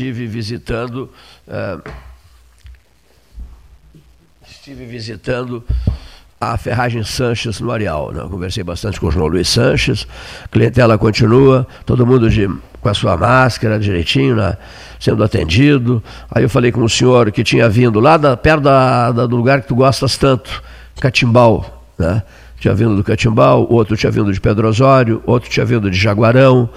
[0.00, 1.10] Estive visitando.
[1.46, 1.82] Uh,
[4.48, 5.62] estive visitando
[6.40, 8.12] a Ferragem Sanches no Areal.
[8.12, 8.26] Né?
[8.30, 10.06] Conversei bastante com o João Luiz Sanches,
[10.50, 12.48] clientela continua, todo mundo de,
[12.80, 14.56] com a sua máscara direitinho, né?
[14.98, 16.02] sendo atendido.
[16.30, 19.36] Aí eu falei com o senhor que tinha vindo lá da, perto da, da, do
[19.36, 20.62] lugar que tu gostas tanto,
[20.98, 22.22] Catimbau, né?
[22.60, 26.68] Tinha vindo do Catimbau, outro tinha vindo de Pedro Osório, outro tinha vindo de Jaguarão.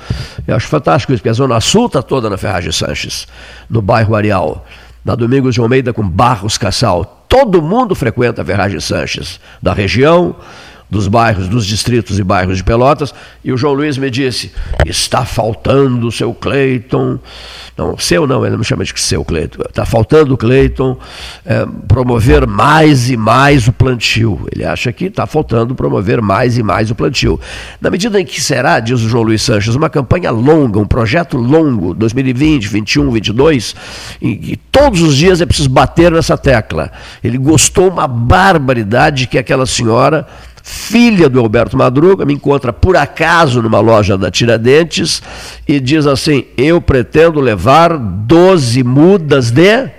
[0.47, 3.27] Eu acho fantástico isso, porque a Zona Sul está toda na Ferragem Sanches,
[3.69, 4.65] no bairro Areal.
[5.03, 7.25] Na Domingos de Almeida com Barros Cassal.
[7.27, 10.33] Todo mundo frequenta a Ferragem Sanches, da região,
[10.93, 13.13] dos bairros, dos distritos e bairros de Pelotas,
[13.43, 14.51] e o João Luiz me disse:
[14.85, 17.19] está faltando o seu Cleiton.
[17.75, 19.63] Não, seu não, ele me chama de seu Cleiton.
[19.67, 20.95] Está faltando o Cleiton
[21.43, 24.47] é, promover mais e mais o plantio.
[24.51, 27.39] Ele acha que está faltando promover mais e mais o plantio.
[27.81, 31.35] Na medida em que será, diz o João Luiz Sanches, uma campanha longa, um projeto
[31.35, 33.75] longo, 2020, 21, 22,
[34.21, 36.91] em que todos os dias é preciso bater nessa tecla.
[37.23, 40.27] Ele gostou uma barbaridade que aquela senhora
[40.63, 45.21] filha do Alberto Madruga, me encontra por acaso numa loja da Tiradentes
[45.67, 49.89] e diz assim: Eu pretendo levar 12 mudas de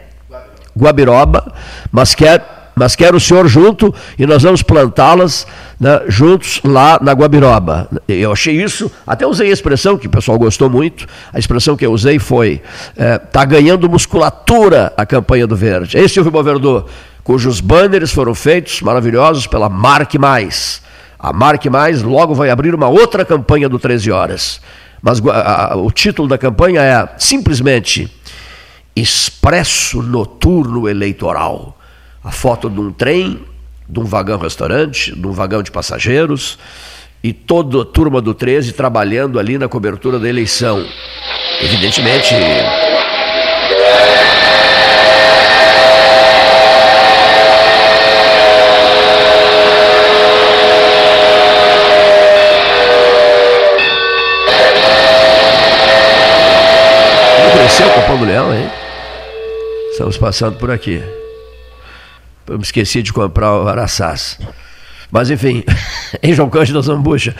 [0.76, 1.52] Guabiroba,
[1.92, 2.42] mas quero,
[2.74, 5.46] mas quero o senhor junto e nós vamos plantá-las
[5.78, 7.86] né, juntos lá na Guabiroba.
[8.08, 11.06] Eu achei isso, até usei a expressão que o pessoal gostou muito.
[11.30, 15.98] A expressão que eu usei foi: está é, tá ganhando musculatura a campanha do Verde.
[15.98, 16.86] É isso, Silvio Boverdô
[17.25, 20.83] cujos banners foram feitos maravilhosos pela Marque Mais.
[21.18, 24.61] A Marque Mais logo vai abrir uma outra campanha do 13 Horas.
[25.01, 28.11] Mas a, a, o título da campanha é simplesmente
[28.95, 31.79] Expresso Noturno Eleitoral.
[32.22, 33.41] A foto de um trem,
[33.89, 36.59] de um vagão restaurante, de um vagão de passageiros
[37.22, 40.87] e toda a turma do 13 trabalhando ali na cobertura da eleição.
[41.62, 42.35] Evidentemente,
[58.14, 58.70] Cresceu o Capão do Leão, hein?
[59.90, 61.02] Estamos passando por aqui.
[62.46, 64.38] Eu me esqueci de comprar o Araçás.
[65.10, 65.64] Mas enfim,
[66.22, 67.34] em João Cândido Zambucha,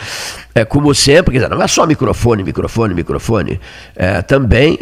[0.54, 3.60] é como sempre, não é só microfone, microfone, microfone,
[3.94, 4.78] é também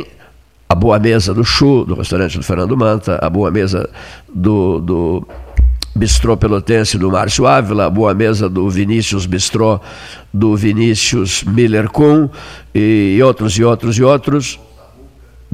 [0.68, 3.88] a boa mesa do Chu, do restaurante do Fernando Manta, a boa mesa
[4.32, 5.28] do, do
[5.94, 9.80] Bistrô Pelotense do Márcio Ávila, a boa mesa do Vinícius Bistrô,
[10.32, 12.28] do Vinícius Miller Kuhn,
[12.74, 14.58] e outros, e outros, e outros.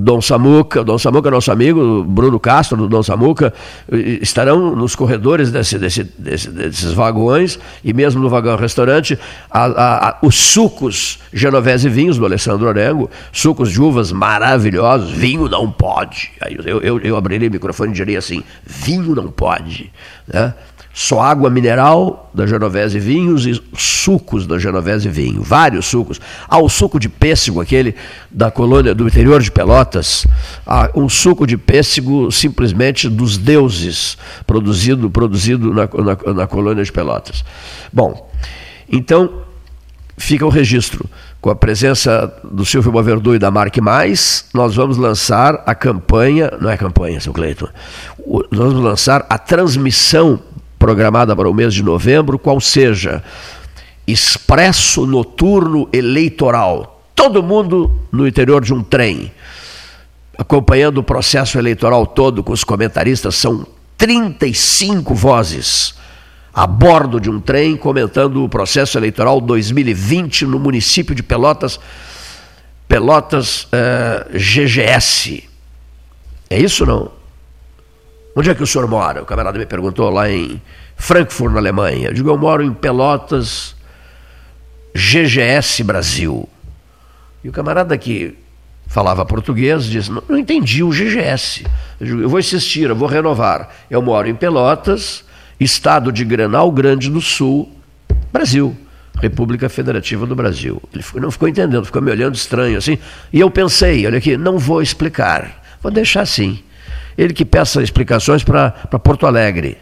[0.01, 3.53] Dom Samuca, Dom Samuca, nosso amigo, Bruno Castro, do Dom Samuca,
[4.23, 9.19] estarão nos corredores desse, desse, desse, desses vagões e mesmo no vagão restaurante
[9.51, 15.49] a, a, a, os sucos Genovese vinhos do Alessandro Orengo, sucos de uvas maravilhosos, vinho
[15.49, 16.31] não pode.
[16.41, 19.91] Aí eu, eu, eu o microfone e diria assim: vinho não pode.
[20.27, 20.55] Né?
[20.99, 26.21] Só água mineral da Genovese Vinhos e sucos da Genovese Vinho, vários sucos.
[26.49, 27.95] Há o suco de pêssego, aquele
[28.29, 30.27] da colônia do interior de Pelotas,
[30.67, 36.91] há um suco de pêssego simplesmente dos deuses, produzido, produzido na, na, na colônia de
[36.91, 37.45] Pelotas.
[37.93, 38.29] Bom,
[38.91, 39.43] então
[40.17, 41.09] fica o registro.
[41.41, 46.51] Com a presença do Silvio Boverdu e da Marque Mais, nós vamos lançar a campanha,
[46.61, 47.69] não é campanha, seu Cleiton,
[48.51, 50.41] nós vamos lançar a transmissão
[50.79, 53.23] programada para o mês de novembro, qual seja
[54.07, 57.03] expresso noturno eleitoral.
[57.15, 59.33] Todo mundo no interior de um trem,
[60.39, 63.67] acompanhando o processo eleitoral todo com os comentaristas, são
[63.99, 65.95] 35 vozes
[66.55, 71.79] a bordo de um trem comentando o processo eleitoral 2020 no município de Pelotas,
[72.89, 75.45] Pelotas uh, eh, GGS.
[76.49, 77.18] É isso não?
[78.39, 79.21] Onde é que o senhor mora?
[79.21, 80.63] O camarada me perguntou lá em
[80.95, 82.07] Frankfurt, na Alemanha.
[82.07, 83.75] Eu digo, eu moro em Pelotas,
[84.95, 86.49] GGS Brasil.
[87.43, 88.39] E o camarada que
[88.87, 91.67] falava português disse, não, não entendi o GGS.
[91.99, 93.71] Eu, digo, eu vou insistir, eu vou renovar.
[93.91, 95.25] Eu moro em Pelotas,
[95.59, 97.69] estado de Grenal Grande do Sul,
[98.33, 98.77] Brasil.
[99.21, 100.81] República Federativa do Brasil.
[100.95, 103.01] Ele não ficou entendendo, ficou me olhando estranho assim.
[103.33, 106.63] E eu pensei, olha aqui, não vou explicar, vou deixar assim.
[107.19, 109.77] Ele que peça explicações para Porto Alegre,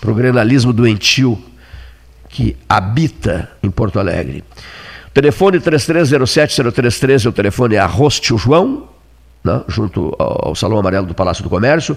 [0.00, 1.38] para o grenalismo doentio
[2.30, 4.42] que habita em Porto Alegre.
[5.12, 8.88] Telefone 3307-0313 é o telefone Arroz Tio João,
[9.44, 11.96] né, junto ao Salão Amarelo do Palácio do Comércio.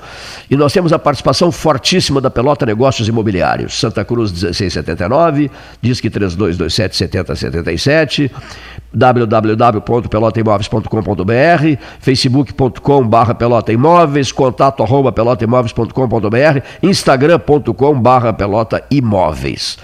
[0.50, 3.80] E nós temos a participação fortíssima da Pelota Negócios Imobiliários.
[3.80, 8.32] Santa Cruz 1679, Disque 3227 7077,
[8.94, 19.80] www.pelotaimóveis.com.br, facebook.com barra pelotaimóveis, contato arroba pelotaimóveis.com.br, instagram.com barra pelotaimóveis.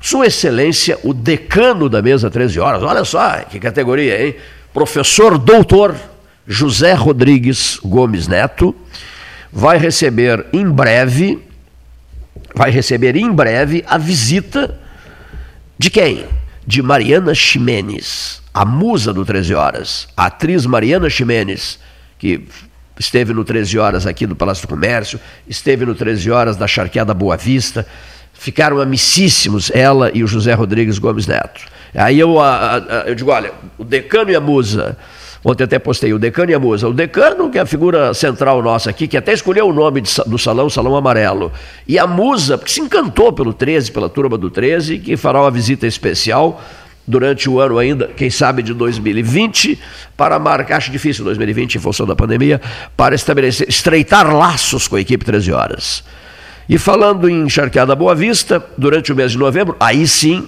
[0.00, 4.34] Sua Excelência, o decano da mesa 13 horas, olha só que categoria, hein?
[4.74, 5.94] Professor doutor
[6.46, 8.74] José Rodrigues Gomes Neto
[9.52, 11.38] vai receber em breve,
[12.54, 14.78] vai receber em breve a visita
[15.78, 16.26] de quem?
[16.66, 21.78] De Mariana Ximenes, a musa do 13 Horas, a atriz Mariana Ximenes,
[22.18, 22.46] que
[22.98, 27.12] esteve no 13 Horas aqui do Palácio do Comércio, esteve no 13 Horas da Charqueada
[27.12, 27.86] Boa Vista,
[28.32, 31.62] ficaram amicíssimos, ela e o José Rodrigues Gomes Neto.
[31.94, 32.36] Aí eu,
[33.06, 34.96] eu digo, olha, o decano e a musa
[35.44, 36.88] Ontem até postei o decano e a musa.
[36.88, 40.10] O decano, que é a figura central nossa aqui, que até escolheu o nome de,
[40.26, 41.50] do salão, Salão Amarelo.
[41.86, 45.50] E a musa, porque se encantou pelo 13, pela turma do 13, que fará uma
[45.50, 46.62] visita especial
[47.06, 49.78] durante o ano ainda, quem sabe de 2020,
[50.16, 52.60] para marcar, acho difícil 2020 em função da pandemia,
[52.96, 56.04] para estabelecer, estreitar laços com a equipe 13 horas.
[56.68, 60.46] E falando em Charqueada Boa Vista, durante o mês de novembro, aí sim,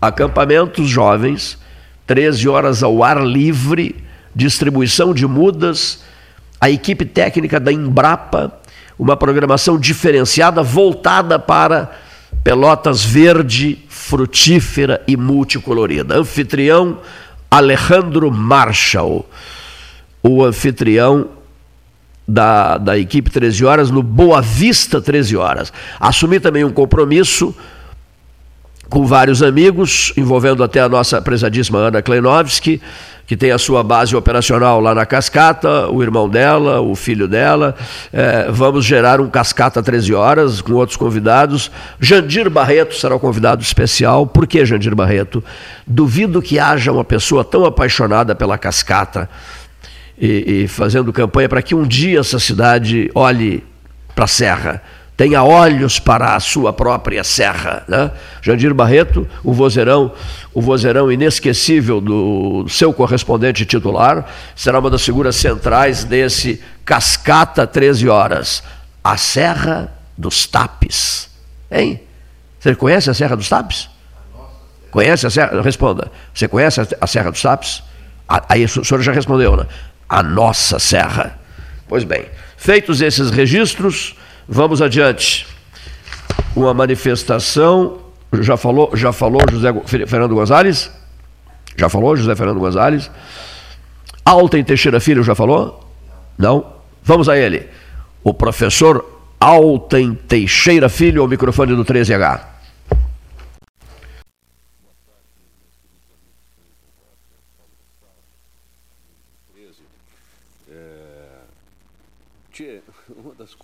[0.00, 1.58] acampamentos jovens,
[2.06, 3.94] 13 horas ao ar livre,
[4.34, 6.02] distribuição de mudas,
[6.60, 8.60] a equipe técnica da Embrapa,
[8.98, 11.90] uma programação diferenciada voltada para
[12.42, 16.18] Pelotas verde, frutífera e multicolorida.
[16.18, 16.98] Anfitrião
[17.50, 19.26] Alejandro Marshall,
[20.22, 21.28] o anfitrião
[22.28, 25.72] da, da equipe 13 horas no Boa Vista 13 horas.
[25.98, 27.54] Assumi também um compromisso
[28.94, 32.80] com vários amigos, envolvendo até a nossa prezadíssima Ana Kleinovski,
[33.26, 37.74] que tem a sua base operacional lá na Cascata, o irmão dela, o filho dela.
[38.12, 41.72] É, vamos gerar um Cascata 13 horas com outros convidados.
[41.98, 44.28] Jandir Barreto será o convidado especial.
[44.28, 45.42] Por que Jandir Barreto?
[45.84, 49.28] Duvido que haja uma pessoa tão apaixonada pela Cascata
[50.16, 53.64] e, e fazendo campanha para que um dia essa cidade olhe
[54.14, 54.80] para a Serra
[55.16, 57.84] tenha olhos para a sua própria serra.
[57.86, 58.10] Né?
[58.42, 60.12] Jandir Barreto, o vozeirão,
[60.52, 68.08] o vozeirão inesquecível do seu correspondente titular, será uma das figuras centrais desse Cascata 13
[68.08, 68.62] Horas.
[69.02, 71.28] A Serra dos Tapes.
[71.70, 72.00] Hein?
[72.58, 73.90] Você conhece a Serra dos Tapes?
[74.90, 75.60] Conhece a Serra?
[75.60, 76.10] Responda.
[76.32, 77.82] Você conhece a Serra dos Tapes?
[78.48, 79.66] Aí o senhor já respondeu, né?
[80.08, 81.38] A nossa Serra.
[81.86, 82.24] Pois bem,
[82.56, 84.16] feitos esses registros,
[84.48, 85.46] Vamos adiante.
[86.54, 87.98] Uma manifestação.
[88.40, 89.72] Já falou, já falou José
[90.06, 90.90] Fernando Gonzalez?
[91.76, 93.10] Já falou José Fernando Gonzalez?
[94.24, 95.88] Alten Teixeira Filho já falou?
[96.38, 96.66] Não?
[97.02, 97.68] Vamos a ele.
[98.22, 99.04] O professor
[99.38, 102.53] Alten Teixeira Filho, ao microfone do 13H.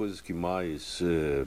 [0.01, 1.45] Coisas que mais eh,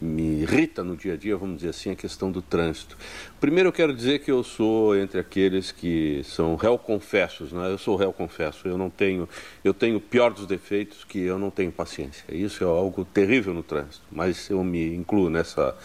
[0.00, 2.98] me irrita no dia a dia, vamos dizer assim, é a questão do trânsito.
[3.38, 7.70] Primeiro eu quero dizer que eu sou entre aqueles que são réu confessos, né?
[7.70, 9.28] Eu sou réu confesso, eu não tenho,
[9.62, 12.24] eu tenho o pior dos defeitos que eu não tenho paciência.
[12.34, 15.76] Isso é algo terrível no trânsito, mas eu me incluo nessa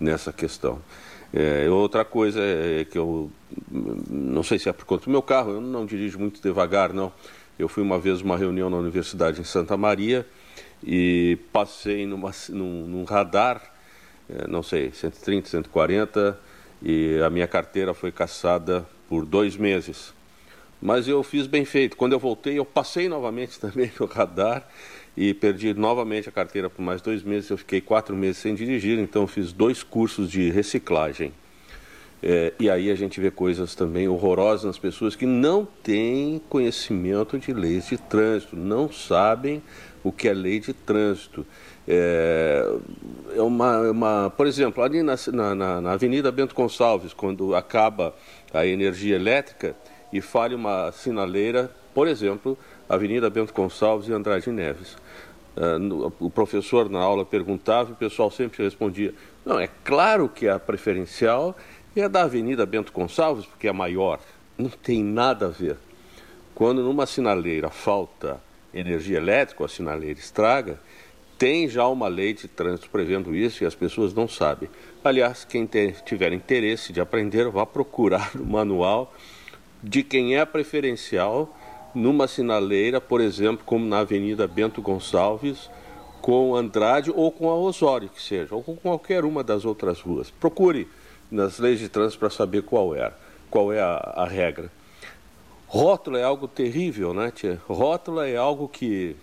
[0.00, 0.80] nessa questão.
[1.34, 3.30] É, outra coisa é que eu
[4.08, 7.12] não sei se é por conta do meu carro, eu não dirijo muito devagar, não.
[7.58, 10.26] Eu fui uma vez uma reunião na universidade em Santa Maria
[10.84, 13.62] e passei numa, num, num radar,
[14.28, 16.38] é, não sei, 130, 140,
[16.82, 20.12] e a minha carteira foi caçada por dois meses.
[20.80, 21.96] Mas eu fiz bem feito.
[21.96, 24.66] Quando eu voltei, eu passei novamente também no radar
[25.16, 27.48] e perdi novamente a carteira por mais dois meses.
[27.50, 31.32] Eu fiquei quatro meses sem dirigir, então fiz dois cursos de reciclagem.
[32.24, 37.36] É, e aí a gente vê coisas também horrorosas nas pessoas que não têm conhecimento
[37.36, 39.60] de leis de trânsito, não sabem
[40.02, 41.46] o que é lei de trânsito.
[41.86, 42.64] É,
[43.34, 48.14] é uma, uma, por exemplo, ali na, na, na, Avenida Bento Gonçalves, quando acaba
[48.52, 49.74] a energia elétrica
[50.12, 52.56] e falha uma sinaleira, por exemplo,
[52.88, 54.96] Avenida Bento Gonçalves e Andrade Neves.
[55.54, 59.12] Uh, o professor na aula perguntava e o pessoal sempre respondia:
[59.44, 61.56] não, é claro que a preferencial
[61.94, 64.18] é da Avenida Bento Gonçalves, porque é maior.
[64.56, 65.76] Não tem nada a ver.
[66.54, 68.40] Quando numa sinaleira falta
[68.74, 70.78] energia elétrica, a sinaleira estraga,
[71.38, 74.68] tem já uma lei de trânsito prevendo isso e as pessoas não sabem.
[75.02, 75.68] Aliás, quem
[76.04, 79.12] tiver interesse de aprender, vá procurar o manual
[79.82, 81.52] de quem é preferencial
[81.94, 85.68] numa sinaleira, por exemplo, como na Avenida Bento Gonçalves,
[86.20, 90.30] com Andrade ou com a Osório, que seja, ou com qualquer uma das outras ruas.
[90.30, 90.88] Procure
[91.30, 93.12] nas leis de trânsito para saber qual é,
[93.50, 94.70] qual é a, a regra.
[95.72, 97.58] Rótula é algo terrível, né, tia?
[97.66, 99.16] Rótula é algo que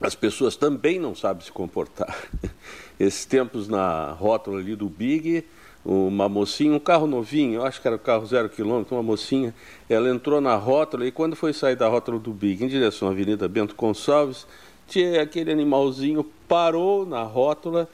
[0.00, 2.16] as pessoas também não sabem se comportar.
[2.98, 5.44] Esses tempos na rótula ali do Big,
[5.84, 9.54] uma mocinha, um carro novinho, eu acho que era o carro zero quilômetro, uma mocinha,
[9.90, 13.10] ela entrou na rótula e quando foi sair da rótula do Big em direção à
[13.10, 14.46] Avenida Bento Gonçalves,
[14.86, 17.86] tinha aquele animalzinho parou na rótula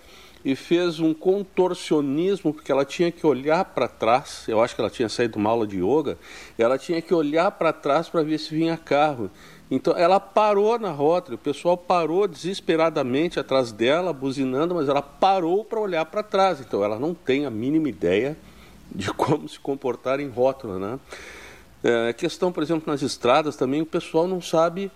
[0.45, 4.45] e fez um contorcionismo, porque ela tinha que olhar para trás.
[4.47, 6.19] Eu acho que ela tinha saído de uma aula de yoga,
[6.59, 9.31] ela tinha que olhar para trás para ver se vinha carro.
[9.71, 15.65] Então ela parou na rótula, o pessoal parou desesperadamente atrás dela, buzinando, mas ela parou
[15.65, 16.61] para olhar para trás.
[16.61, 18.37] Então ela não tem a mínima ideia
[18.95, 20.79] de como se comportar em rótula.
[20.79, 21.01] Né?
[21.83, 24.91] É, questão, por exemplo, nas estradas também, o pessoal não sabe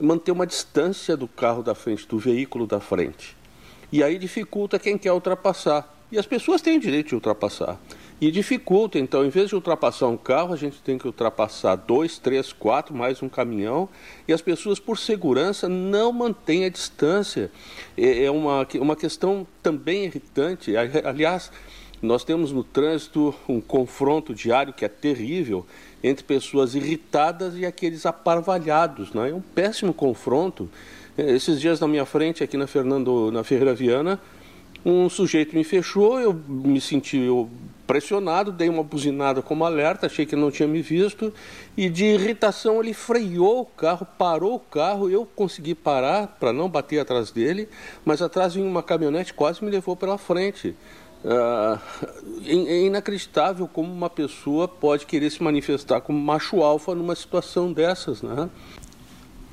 [0.00, 3.37] manter uma distância do carro da frente, do veículo da frente.
[3.90, 5.94] E aí dificulta quem quer ultrapassar.
[6.10, 7.78] E as pessoas têm o direito de ultrapassar.
[8.20, 12.18] E dificulta, então, em vez de ultrapassar um carro, a gente tem que ultrapassar dois,
[12.18, 13.88] três, quatro, mais um caminhão,
[14.26, 17.48] e as pessoas, por segurança, não mantêm a distância.
[17.96, 20.72] É, é uma, uma questão também irritante.
[20.76, 21.52] Aliás,
[22.02, 25.64] nós temos no trânsito um confronto diário que é terrível
[26.02, 29.12] entre pessoas irritadas e aqueles aparvalhados.
[29.12, 29.30] Né?
[29.30, 30.68] É um péssimo confronto.
[31.18, 34.20] É, esses dias na minha frente, aqui na Fernando, na Ferreira Viana,
[34.86, 37.26] um sujeito me fechou, eu me senti
[37.88, 41.34] pressionado, dei uma buzinada como alerta, achei que não tinha me visto,
[41.76, 46.68] e de irritação ele freou o carro, parou o carro, eu consegui parar para não
[46.68, 47.68] bater atrás dele,
[48.04, 50.76] mas atrás vinha uma caminhonete, quase me levou pela frente.
[51.24, 51.80] Uh,
[52.46, 58.22] é inacreditável como uma pessoa pode querer se manifestar como macho alfa numa situação dessas,
[58.22, 58.48] né?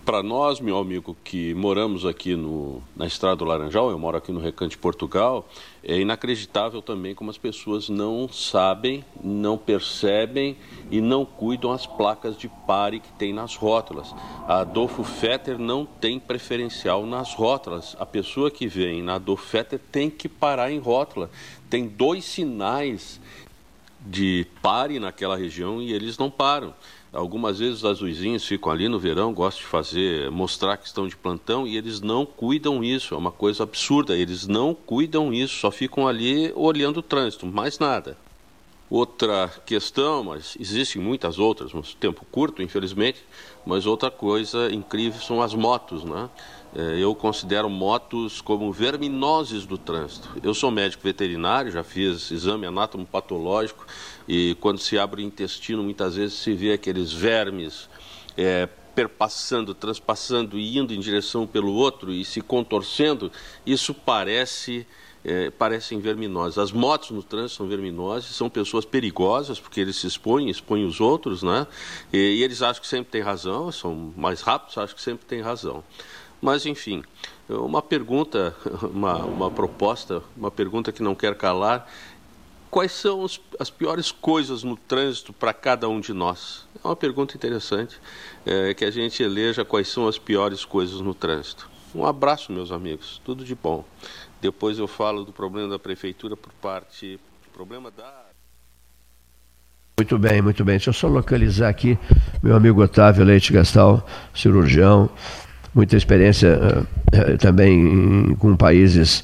[0.06, 4.32] Para nós, meu amigo, que moramos aqui no, na Estrada do Laranjal, eu moro aqui
[4.32, 5.50] no Recanto de Portugal,
[5.84, 10.56] é inacreditável também como as pessoas não sabem, não percebem
[10.92, 14.14] e não cuidam as placas de pare que tem nas rótulas.
[14.48, 17.96] A Adolfo Fetter não tem preferencial nas rótulas.
[18.00, 21.32] A pessoa que vem na Adolfo Fetter tem que parar em rótula.
[21.68, 23.20] Tem dois sinais
[24.06, 26.76] de pare naquela região e eles não param.
[27.16, 31.16] Algumas vezes os azuizinhos ficam ali no verão, gostam de fazer, mostrar que estão de
[31.16, 33.16] plantão e eles não cuidam isso.
[33.16, 34.18] É uma coisa absurda.
[34.18, 38.18] Eles não cuidam isso, só ficam ali olhando o trânsito, mais nada.
[38.90, 43.24] Outra questão, mas existem muitas outras, mas tempo curto, infelizmente,
[43.66, 46.30] mas outra coisa incrível são as motos, né?
[46.76, 50.30] É, eu considero motos como verminoses do trânsito.
[50.44, 53.88] Eu sou médico veterinário, já fiz exame anátomo-patológico
[54.28, 57.90] e quando se abre o intestino, muitas vezes se vê aqueles vermes
[58.38, 63.32] é, perpassando, transpassando e indo em direção pelo outro e se contorcendo.
[63.66, 64.88] Isso parece
[65.26, 66.58] é, parecem verminoses.
[66.58, 71.02] As motos no trânsito são verminoses, são pessoas perigosas, porque eles se expõem, expõem os
[71.02, 71.66] outros, né?
[72.14, 75.42] E, e, eles acham que sempre têm razão, são mais rápidos, acham que sempre têm
[75.42, 75.84] razão.
[76.40, 77.04] Mas, enfim,
[77.50, 78.56] uma pergunta,
[78.94, 81.90] uma, uma proposta, uma pergunta que não quer calar.
[82.76, 83.26] Quais são
[83.58, 86.68] as piores coisas no trânsito para cada um de nós?
[86.84, 87.98] É uma pergunta interessante,
[88.46, 91.70] é, que a gente eleja quais são as piores coisas no trânsito.
[91.96, 93.86] Um abraço, meus amigos, tudo de bom.
[94.42, 97.18] Depois eu falo do problema da prefeitura por parte.
[97.54, 98.26] Problema da.
[99.98, 100.76] Muito bem, muito bem.
[100.76, 101.98] Deixa eu só localizar aqui
[102.44, 105.10] meu amigo Otávio Leite Gastal, cirurgião
[105.74, 109.24] muita experiência uh, também em, com países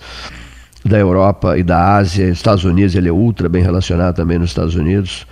[0.83, 4.75] da Europa e da Ásia, Estados Unidos, ele é ultra bem relacionado também nos Estados
[4.75, 5.25] Unidos.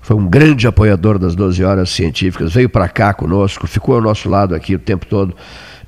[0.00, 4.28] Foi um grande apoiador das 12 horas científicas, veio para cá conosco, ficou ao nosso
[4.28, 5.34] lado aqui o tempo todo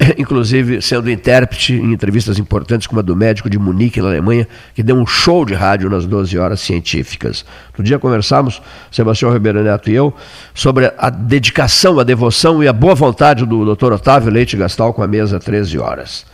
[0.17, 4.83] inclusive sendo intérprete em entrevistas importantes, como a do médico de Munique, na Alemanha, que
[4.83, 7.45] deu um show de rádio nas 12 horas científicas.
[7.77, 10.15] No dia conversamos, Sebastião Ribeiro Neto e eu,
[10.55, 13.93] sobre a dedicação, a devoção e a boa vontade do Dr.
[13.93, 16.25] Otávio Leite Gastal com a mesa 13 horas.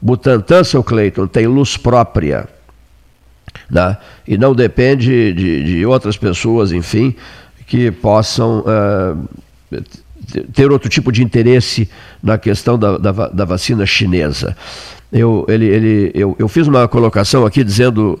[0.00, 2.48] Butantan, seu Cleiton, tem luz própria.
[3.70, 3.96] Né?
[4.26, 7.14] E não depende de, de outras pessoas, enfim,
[7.66, 8.60] que possam.
[8.60, 9.28] Uh,
[10.52, 11.88] ter outro tipo de interesse
[12.22, 14.56] na questão da, da, da vacina chinesa.
[15.12, 18.20] Eu, ele, ele, eu, eu fiz uma colocação aqui dizendo.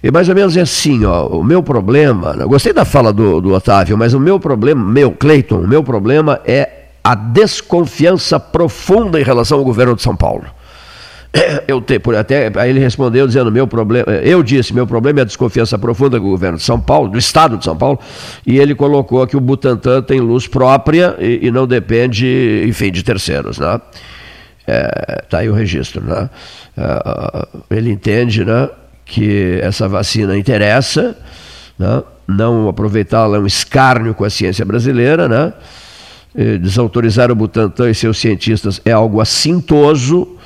[0.00, 3.40] E mais ou menos é assim, ó, o meu problema, eu gostei da fala do,
[3.40, 9.20] do Otávio, mas o meu problema, meu, Cleiton, o meu problema é a desconfiança profunda
[9.20, 10.44] em relação ao governo de São Paulo.
[11.68, 15.24] eu te, até aí ele respondeu dizendo meu problema, eu disse meu problema é a
[15.24, 17.98] desconfiança profunda com o governo de São Paulo, do Estado de São Paulo,
[18.46, 23.02] e ele colocou que o Butantan tem luz própria e, e não depende, enfim, de
[23.02, 23.80] terceiros, né?
[24.66, 26.28] É, tá aí o registro, né?
[26.76, 28.68] É, ele entende, né,
[29.04, 31.16] que essa vacina interessa,
[31.78, 32.02] né?
[32.26, 35.52] Não aproveitá-la é um escárnio com a ciência brasileira, né?
[36.60, 40.38] Desautorizar o Butantan e seus cientistas é algo assintoso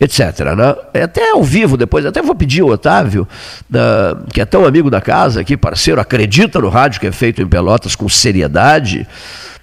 [0.00, 0.54] etc.
[0.56, 0.74] Né?
[0.94, 3.28] É até ao vivo depois, até vou pedir ao Otávio,
[3.68, 7.42] da, que é tão amigo da casa aqui, parceiro, acredita no rádio que é feito
[7.42, 9.06] em Pelotas com seriedade,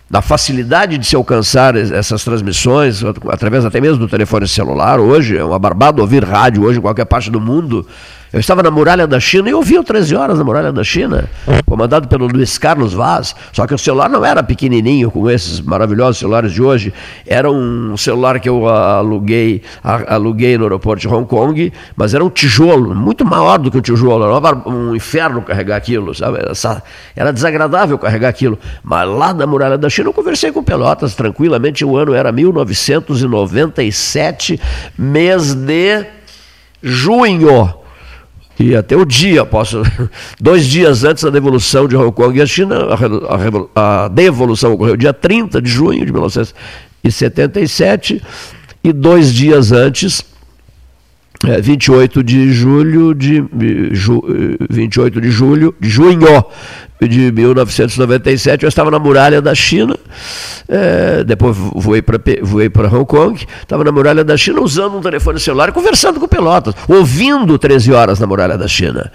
[0.10, 5.02] da facilidade de se alcançar essas transmissões, através até mesmo do telefone celular.
[5.02, 7.86] Hoje é uma barbada ouvir rádio hoje em qualquer parte do mundo.
[8.34, 11.30] Eu estava na Muralha da China e ouvi o 13 Horas na Muralha da China,
[11.66, 13.34] comandado pelo Luiz Carlos Vaz.
[13.54, 16.94] Só que o celular não era pequenininho, como esses maravilhosos celulares de hoje.
[17.26, 22.30] Era um celular que eu aluguei, aluguei no aeroporto de Hong Kong, mas era um
[22.30, 24.26] tijolo, muito maior do que um tijolo.
[24.26, 24.36] Era
[24.70, 26.40] um inferno carregar aquilo, sabe?
[27.16, 28.60] Era desagradável carregar aquilo.
[28.84, 31.86] Mas lá na Muralha da China eu conversei com Pelotas tranquilamente.
[31.86, 34.60] O ano era 1997,
[34.98, 36.06] mês de
[36.84, 37.87] junho
[38.60, 39.84] e até o dia, posso,
[40.42, 42.98] dois dias antes da devolução de Hong Kong e a China, a,
[43.76, 48.24] a, a devolução ocorreu dia 30 de junho de 1977,
[48.84, 50.26] e dois dias antes,
[51.46, 53.44] é, 28 de julho de
[53.92, 54.24] ju,
[54.70, 56.46] 28 de julho de junho
[57.00, 59.96] de 1997 eu estava na muralha da China
[60.68, 65.02] é, depois voei para voei para Hong Kong estava na muralha da China usando um
[65.02, 69.12] telefone celular conversando com Pelotas ouvindo 13 horas na muralha da China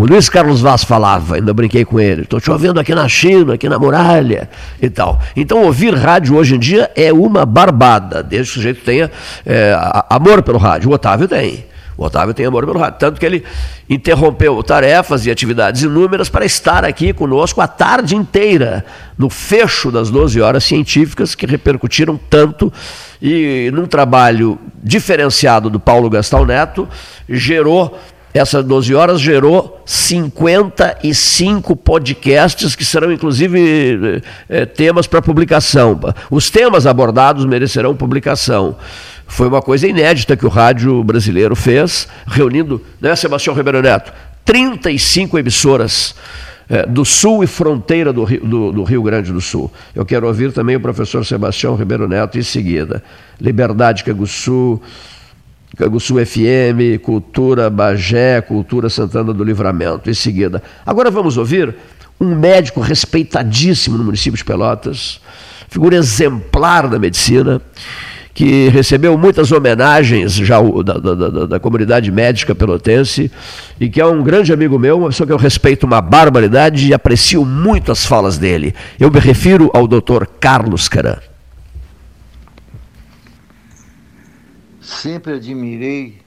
[0.00, 3.52] o Luiz Carlos Vaz falava, ainda brinquei com ele, estou te ouvindo aqui na China,
[3.52, 4.48] aqui na muralha
[4.80, 5.20] e tal.
[5.36, 9.10] Então, ouvir rádio hoje em dia é uma barbada, desde que o sujeito tenha
[9.44, 9.76] é,
[10.08, 10.88] amor pelo rádio.
[10.88, 11.66] O Otávio tem.
[11.98, 12.98] O Otávio tem amor pelo rádio.
[12.98, 13.44] Tanto que ele
[13.90, 18.86] interrompeu tarefas e atividades inúmeras para estar aqui conosco a tarde inteira,
[19.18, 22.72] no fecho das 12 horas científicas que repercutiram tanto
[23.20, 26.88] e num trabalho diferenciado do Paulo Gastão Neto,
[27.28, 28.00] gerou
[28.32, 35.98] essas 12 horas gerou 55 podcasts que serão inclusive é, temas para publicação.
[36.30, 38.76] Os temas abordados merecerão publicação.
[39.26, 44.12] Foi uma coisa inédita que o rádio brasileiro fez, reunindo, né, Sebastião Ribeiro Neto?
[44.44, 46.14] 35 emissoras
[46.68, 49.70] é, do Sul e fronteira do Rio, do, do Rio, Grande do Sul.
[49.94, 53.02] Eu quero ouvir também o professor Sebastião Ribeiro Neto em seguida.
[53.40, 54.80] Liberdade Caguçu,
[55.76, 60.62] Caguçu FM, Cultura Bagé, Cultura Santana do Livramento, em seguida.
[60.84, 61.74] Agora vamos ouvir
[62.20, 65.20] um médico respeitadíssimo no município de Pelotas,
[65.68, 67.62] figura exemplar da medicina,
[68.34, 73.30] que recebeu muitas homenagens já da, da, da, da, comunidade médica pelotense
[73.78, 76.94] e que é um grande amigo meu, uma pessoa que eu respeito uma barbaridade e
[76.94, 78.74] aprecio muito as falas dele.
[78.98, 80.26] Eu me refiro ao Dr.
[80.38, 81.29] Carlos Caran.
[84.90, 86.20] Sempre admirei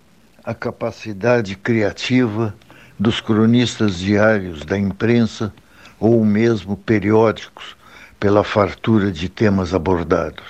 [0.44, 2.56] a capacidade criativa
[2.98, 5.54] dos cronistas diários da imprensa
[6.00, 7.76] ou mesmo periódicos
[8.18, 10.46] pela fartura de temas abordados.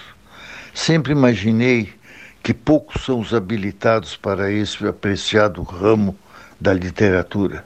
[0.76, 1.92] Sempre imaginei
[2.42, 6.16] que poucos são os habilitados para esse apreciado ramo
[6.62, 7.66] da literatura.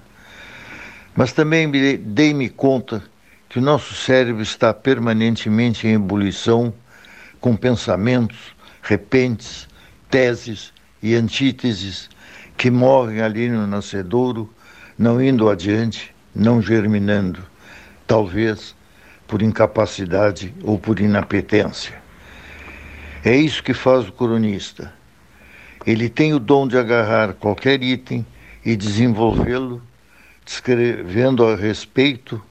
[1.14, 1.70] Mas também
[2.00, 3.04] dei-me conta
[3.50, 6.74] que o nosso cérebro está permanentemente em ebulição
[7.40, 9.67] com pensamentos, repentes,
[10.10, 12.10] teses e antíteses
[12.58, 14.52] que morrem ali no nascedouro,
[14.98, 17.44] não indo adiante, não germinando,
[18.08, 18.76] talvez
[19.28, 22.02] por incapacidade ou por inapetência.
[23.24, 24.94] É isso que faz o cronista.
[25.86, 28.26] Ele tem o dom de agarrar qualquer item
[28.66, 29.82] e desenvolvê-lo,
[30.46, 32.42] descrevendo a respeito,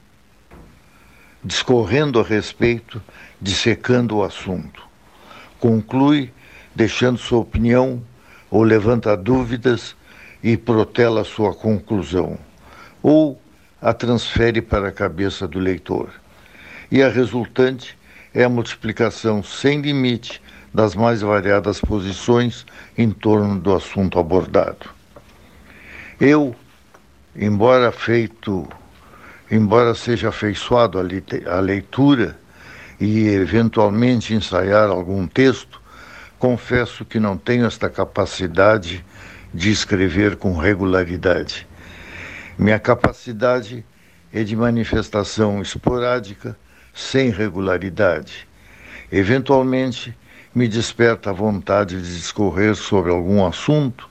[1.43, 3.03] discorrendo a respeito,
[3.41, 4.83] dissecando o assunto.
[5.59, 6.33] Conclui
[6.77, 8.03] deixando sua opinião
[8.51, 9.97] ou levanta dúvidas
[10.43, 12.39] e protela sua conclusão,
[13.03, 13.41] ou
[13.81, 16.11] a transfere para a cabeça do leitor.
[16.91, 17.99] E a resultante
[18.35, 20.41] é a multiplicação sem limite
[20.73, 22.67] das mais variadas posições
[22.97, 24.91] em torno do assunto abordado.
[26.21, 26.55] Eu,
[27.35, 28.69] embora feito,
[29.51, 32.39] embora seja afeiçoado à leitura
[33.01, 35.81] e eventualmente ensaiar algum texto,
[36.39, 39.05] confesso que não tenho esta capacidade
[39.53, 41.67] de escrever com regularidade.
[42.59, 43.85] Minha capacidade
[44.33, 46.57] é de manifestação esporádica,
[46.95, 48.47] sem regularidade.
[49.11, 50.17] Eventualmente,
[50.55, 54.09] me desperta a vontade de discorrer sobre algum assunto,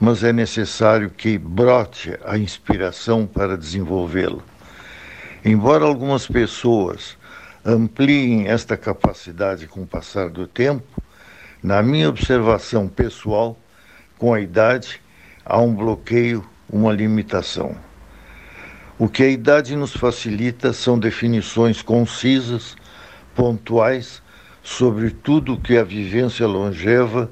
[0.00, 4.42] mas é necessário que brote a inspiração para desenvolvê-lo.
[5.44, 7.16] Embora algumas pessoas
[7.64, 11.02] ampliem esta capacidade com o passar do tempo,
[11.64, 13.58] na minha observação pessoal,
[14.18, 15.00] com a idade,
[15.42, 17.74] há um bloqueio, uma limitação.
[18.98, 22.76] O que a idade nos facilita são definições concisas,
[23.34, 24.22] pontuais
[24.62, 27.30] sobre tudo o que a vivência longeva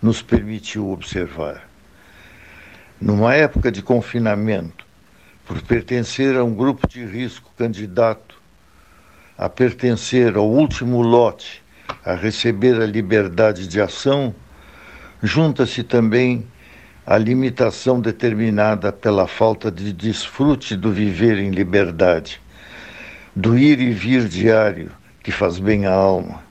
[0.00, 1.68] nos permitiu observar.
[2.98, 4.86] Numa época de confinamento,
[5.44, 8.40] por pertencer a um grupo de risco candidato
[9.36, 11.63] a pertencer ao último lote
[12.04, 14.34] a receber a liberdade de ação,
[15.22, 16.46] junta-se também
[17.06, 22.40] a limitação determinada pela falta de desfrute do viver em liberdade,
[23.34, 24.90] do ir e vir diário
[25.22, 26.42] que faz bem à alma.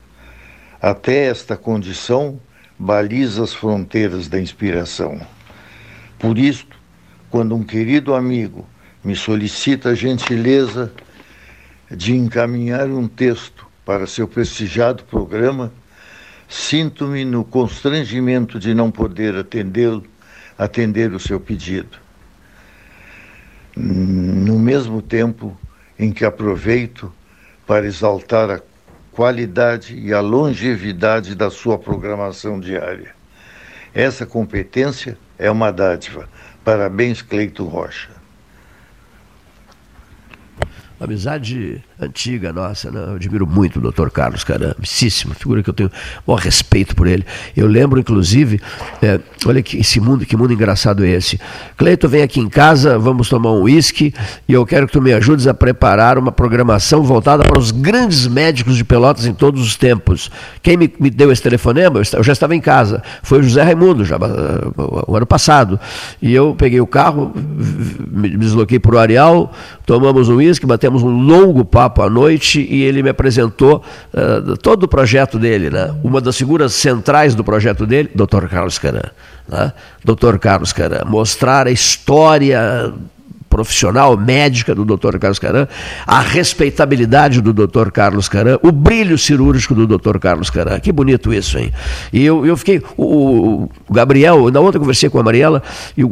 [0.80, 2.40] Até esta condição
[2.78, 5.20] baliza as fronteiras da inspiração.
[6.18, 6.76] Por isto,
[7.30, 8.66] quando um querido amigo
[9.02, 10.92] me solicita a gentileza
[11.90, 15.72] de encaminhar um texto para seu prestigiado programa,
[16.48, 20.04] sinto-me no constrangimento de não poder atendê-lo
[20.56, 21.98] atender o seu pedido.
[23.76, 25.58] No mesmo tempo
[25.98, 27.12] em que aproveito
[27.66, 28.60] para exaltar a
[29.10, 33.14] qualidade e a longevidade da sua programação diária.
[33.92, 36.28] Essa competência é uma dádiva.
[36.64, 38.10] Parabéns, Cleiton Rocha.
[40.98, 43.04] Amizade antiga nossa, né?
[43.08, 45.90] eu admiro muito o doutor Carlos Caram, amicíssimo, figura que eu tenho
[46.26, 47.24] bom respeito por ele.
[47.56, 48.60] Eu lembro, inclusive,
[49.00, 51.40] é, olha que esse mundo, que mundo engraçado é esse.
[51.76, 54.12] Cleito, vem aqui em casa, vamos tomar um uísque
[54.48, 58.26] e eu quero que tu me ajudes a preparar uma programação voltada para os grandes
[58.26, 60.30] médicos de Pelotas em todos os tempos.
[60.62, 64.04] Quem me, me deu esse telefonema, eu já estava em casa, foi o José Raimundo,
[64.04, 64.18] já,
[65.06, 65.78] o ano passado.
[66.20, 67.32] E eu peguei o carro,
[68.10, 69.52] me desloquei para o Areal,
[69.86, 73.82] tomamos um uísque, batemos um longo papo papo à noite e ele me apresentou
[74.12, 75.70] uh, todo o projeto dele.
[75.70, 75.94] Né?
[76.02, 78.46] Uma das figuras centrais do projeto dele, Dr.
[78.48, 79.10] Carlos Caran.
[79.48, 79.72] Né?
[80.02, 80.38] Dr.
[80.38, 82.92] Carlos Caran, mostrar a história
[83.54, 85.16] profissional, médica do Dr.
[85.16, 85.68] Carlos Caran,
[86.04, 87.92] a respeitabilidade do Dr.
[87.92, 90.18] Carlos Caran, o brilho cirúrgico do Dr.
[90.18, 90.80] Carlos Caran.
[90.80, 91.72] Que bonito isso, hein?
[92.12, 92.82] E eu, eu fiquei.
[92.96, 95.62] O, o Gabriel, na outra conversei com a Mariela,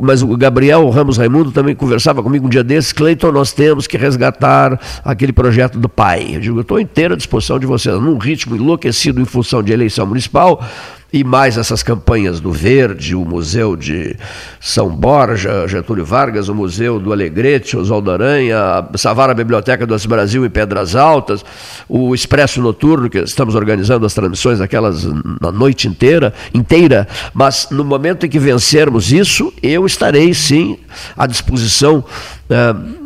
[0.02, 2.92] mas o Gabriel Ramos Raimundo também conversava comigo um dia desses.
[2.92, 6.36] Cleiton, nós temos que resgatar aquele projeto do pai.
[6.36, 9.72] Eu digo, eu estou inteira à disposição de vocês, num ritmo enlouquecido em função de
[9.72, 10.64] eleição municipal
[11.12, 14.16] e mais essas campanhas do Verde, o Museu de
[14.58, 20.46] São Borja, Getúlio Vargas, o Museu do Alegrete, Oswaldo Aranha, a Savara Biblioteca do Brasil
[20.46, 21.44] em Pedras Altas,
[21.88, 25.04] o Expresso Noturno, que estamos organizando as transmissões aquelas
[25.40, 30.78] na noite inteira, inteira, mas no momento em que vencermos isso, eu estarei sim
[31.16, 32.04] à disposição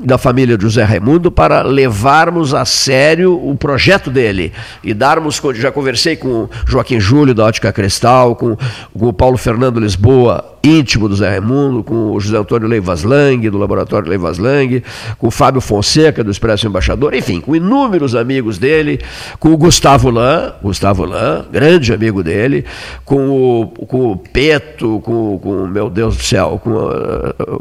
[0.05, 4.52] da família José Raimundo para levarmos a sério o projeto dele
[4.82, 8.56] e darmos, já conversei com Joaquim Júlio da Ótica Cristal, com,
[8.98, 13.48] com o Paulo Fernando Lisboa, íntimo do Zé Raimundo, com o José Antônio Leivas Lang,
[13.48, 14.82] do Laboratório Leivas Lang,
[15.18, 19.01] com o Fábio Fonseca, do Expresso Embaixador, enfim, com inúmeros amigos dele,
[19.38, 22.64] com o Gustavo Lan, Gustavo Lan, grande amigo dele,
[23.05, 26.72] com o, com o Peto, com, com, meu Deus do céu, com,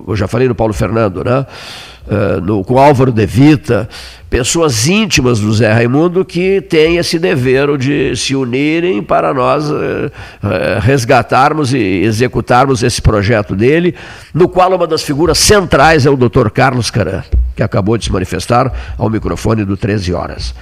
[0.07, 1.45] eu já falei no Paulo Fernando, né?
[2.43, 3.89] No, com Álvaro De Vita,
[4.29, 10.11] pessoas íntimas do Zé Raimundo que têm esse dever de se unirem para nós eh,
[10.43, 13.95] eh, resgatarmos e executarmos esse projeto dele,
[14.33, 16.49] no qual uma das figuras centrais é o Dr.
[16.49, 17.23] Carlos Caran,
[17.55, 20.53] que acabou de se manifestar ao microfone do 13 horas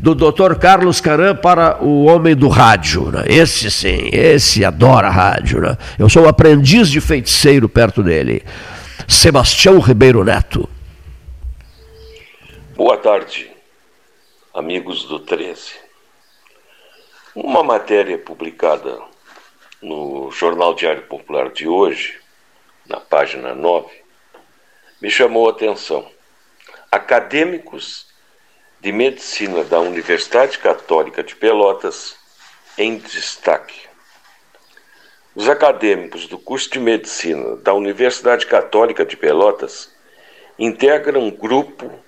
[0.00, 0.54] do Dr.
[0.54, 3.10] Carlos Caran para o homem do rádio.
[3.10, 3.24] Né?
[3.26, 5.60] Esse sim, esse adora rádio.
[5.60, 5.76] Né?
[5.98, 8.42] Eu sou um aprendiz de feiticeiro perto dele.
[9.08, 10.68] Sebastião Ribeiro Neto.
[12.78, 13.50] Boa tarde,
[14.54, 15.72] amigos do 13.
[17.34, 19.02] Uma matéria publicada
[19.82, 22.20] no Jornal Diário Popular de hoje,
[22.86, 23.90] na página 9,
[25.02, 26.08] me chamou a atenção.
[26.88, 28.06] Acadêmicos
[28.80, 32.16] de Medicina da Universidade Católica de Pelotas
[32.78, 33.88] em destaque.
[35.34, 39.92] Os acadêmicos do curso de Medicina da Universidade Católica de Pelotas
[40.56, 42.06] integram um grupo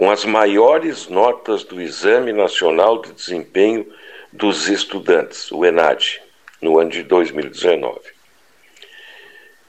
[0.00, 3.86] com as maiores notas do Exame Nacional de Desempenho
[4.32, 6.22] dos Estudantes, o ENAD,
[6.58, 8.00] no ano de 2019.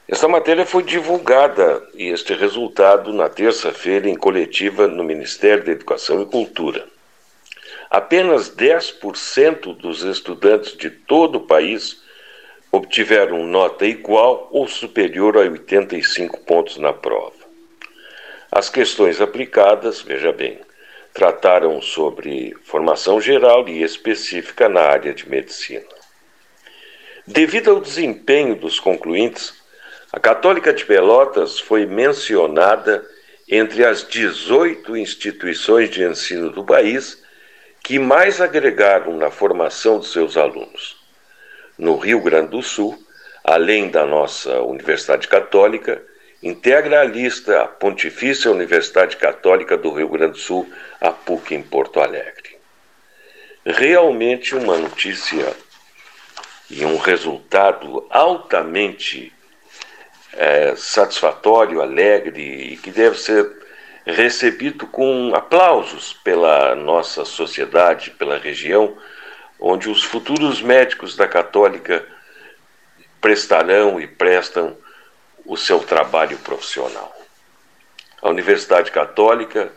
[0.08, 6.22] Esta matéria foi divulgada e este resultado na terça-feira em coletiva no Ministério da Educação
[6.22, 6.86] e Cultura.
[7.90, 12.02] Apenas 10% dos estudantes de todo o país
[12.70, 17.41] obtiveram nota igual ou superior a 85 pontos na prova.
[18.54, 20.60] As questões aplicadas, veja bem,
[21.14, 25.86] trataram sobre formação geral e específica na área de medicina.
[27.26, 29.54] Devido ao desempenho dos concluintes,
[30.12, 33.02] a Católica de Pelotas foi mencionada
[33.48, 37.24] entre as 18 instituições de ensino do país
[37.82, 41.02] que mais agregaram na formação de seus alunos.
[41.78, 43.02] No Rio Grande do Sul,
[43.42, 46.02] além da nossa Universidade Católica,
[46.42, 50.68] Integra a lista Pontifícia Universidade Católica do Rio Grande do Sul,
[51.00, 52.58] a PUC em Porto Alegre.
[53.64, 55.54] Realmente uma notícia
[56.68, 59.32] e um resultado altamente
[60.32, 63.48] é, satisfatório, alegre e que deve ser
[64.04, 68.96] recebido com aplausos pela nossa sociedade, pela região,
[69.60, 72.04] onde os futuros médicos da Católica
[73.20, 74.76] prestarão e prestam
[75.52, 77.14] o seu trabalho profissional.
[78.22, 79.70] A Universidade Católica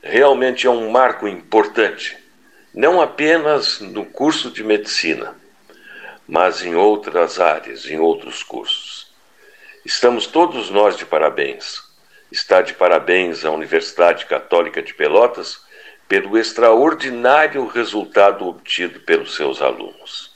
[0.00, 2.16] realmente é um marco importante,
[2.72, 5.34] não apenas no curso de medicina,
[6.24, 9.12] mas em outras áreas, em outros cursos.
[9.84, 11.82] Estamos todos nós de parabéns.
[12.30, 15.66] Está de parabéns a Universidade Católica de Pelotas
[16.06, 20.32] pelo extraordinário resultado obtido pelos seus alunos.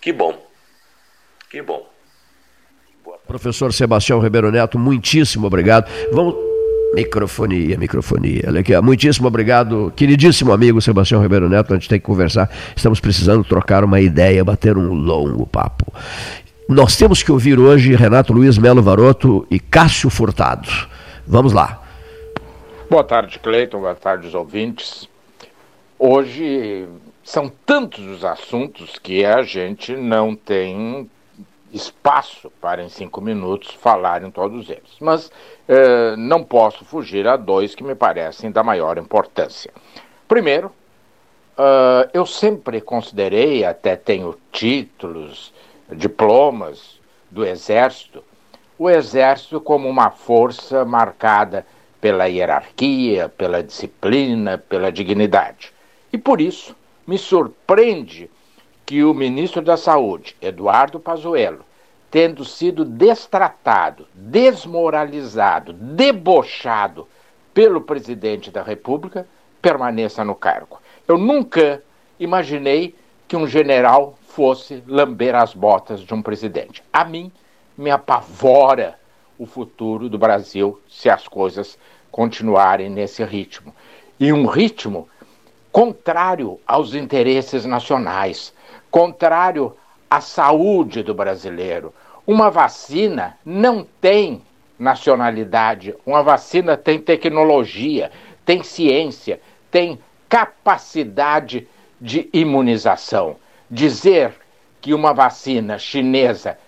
[0.00, 0.42] Que bom,
[1.50, 1.95] que bom.
[3.26, 5.90] Professor Sebastião Ribeiro Neto, muitíssimo obrigado.
[6.12, 6.34] Vamos.
[6.94, 8.44] Microfonia, microfonia.
[8.46, 11.74] Olha aqui, muitíssimo obrigado, queridíssimo amigo Sebastião Ribeiro Neto.
[11.74, 12.48] A gente tem que conversar.
[12.74, 15.92] Estamos precisando trocar uma ideia, bater um longo papo.
[16.68, 20.68] Nós temos que ouvir hoje Renato Luiz Melo Varoto e Cássio Furtado.
[21.26, 21.82] Vamos lá.
[22.88, 23.80] Boa tarde, Cleiton.
[23.80, 25.08] Boa tarde, os ouvintes.
[25.98, 26.86] Hoje
[27.22, 31.10] são tantos os assuntos que a gente não tem
[31.76, 34.96] espaço para, em cinco minutos, falar em todos eles.
[35.00, 35.30] Mas
[35.68, 39.72] eh, não posso fugir a dois que me parecem da maior importância.
[40.26, 40.72] Primeiro,
[41.56, 45.52] uh, eu sempre considerei, até tenho títulos,
[45.92, 47.00] diplomas
[47.30, 48.24] do Exército,
[48.76, 51.64] o Exército como uma força marcada
[52.00, 55.72] pela hierarquia, pela disciplina, pela dignidade.
[56.12, 56.74] E por isso
[57.06, 58.28] me surpreende
[58.86, 61.64] que o ministro da Saúde, Eduardo Pazuello,
[62.08, 67.08] tendo sido destratado, desmoralizado, debochado
[67.52, 69.26] pelo presidente da República,
[69.60, 70.78] permaneça no cargo.
[71.08, 71.82] Eu nunca
[72.18, 72.94] imaginei
[73.26, 76.82] que um general fosse lamber as botas de um presidente.
[76.92, 77.32] A mim
[77.76, 78.96] me apavora
[79.36, 81.76] o futuro do Brasil se as coisas
[82.10, 83.74] continuarem nesse ritmo.
[84.18, 85.08] E um ritmo
[85.76, 88.50] contrário aos interesses nacionais,
[88.90, 89.76] contrário
[90.08, 91.92] à saúde do brasileiro.
[92.26, 94.40] Uma vacina não tem
[94.78, 98.10] nacionalidade, uma vacina tem tecnologia,
[98.42, 99.38] tem ciência,
[99.70, 99.98] tem
[100.30, 101.68] capacidade
[102.00, 103.36] de imunização.
[103.70, 104.32] Dizer
[104.80, 106.58] que uma vacina chinesa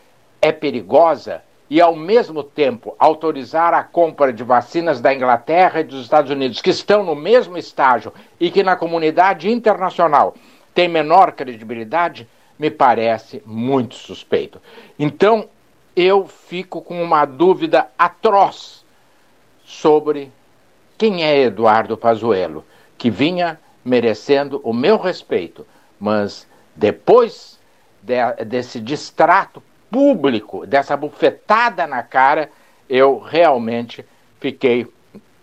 [0.42, 6.02] é perigosa e, ao mesmo tempo, autorizar a compra de vacinas da Inglaterra e dos
[6.02, 10.34] Estados Unidos, que estão no mesmo estágio e que na comunidade internacional
[10.74, 12.28] tem menor credibilidade,
[12.58, 14.60] me parece muito suspeito.
[14.98, 15.48] Então,
[15.94, 18.84] eu fico com uma dúvida atroz
[19.64, 20.32] sobre
[20.96, 22.64] quem é Eduardo Pazuello,
[22.96, 25.66] que vinha merecendo o meu respeito,
[26.00, 27.58] mas depois
[28.02, 28.14] de,
[28.44, 32.50] desse distrato público, dessa bufetada na cara,
[32.88, 34.04] eu realmente
[34.40, 34.86] fiquei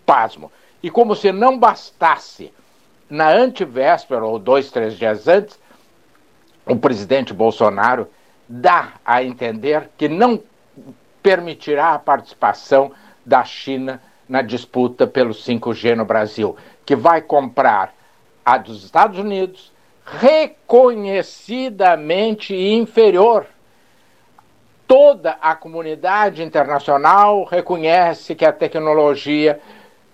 [0.04, 0.50] pasmo.
[0.82, 2.52] E como se não bastasse,
[3.08, 5.58] na antivéspera, ou dois, três dias antes,
[6.66, 8.10] o presidente Bolsonaro
[8.48, 10.42] dá a entender que não
[11.22, 12.92] permitirá a participação
[13.24, 17.94] da China na disputa pelo 5G no Brasil, que vai comprar
[18.44, 19.72] a dos Estados Unidos,
[20.04, 23.46] reconhecidamente inferior
[24.86, 29.60] toda a comunidade internacional reconhece que a tecnologia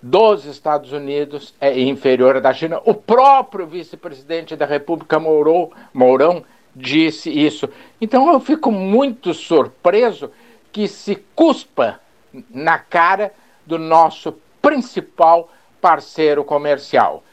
[0.01, 2.81] dos Estados Unidos é inferior à da China.
[2.83, 6.43] O próprio vice-presidente da República, Mourão, Mourão,
[6.75, 7.69] disse isso.
[8.01, 10.31] Então eu fico muito surpreso
[10.71, 11.99] que se cuspa
[12.49, 13.31] na cara
[13.65, 17.23] do nosso principal parceiro comercial.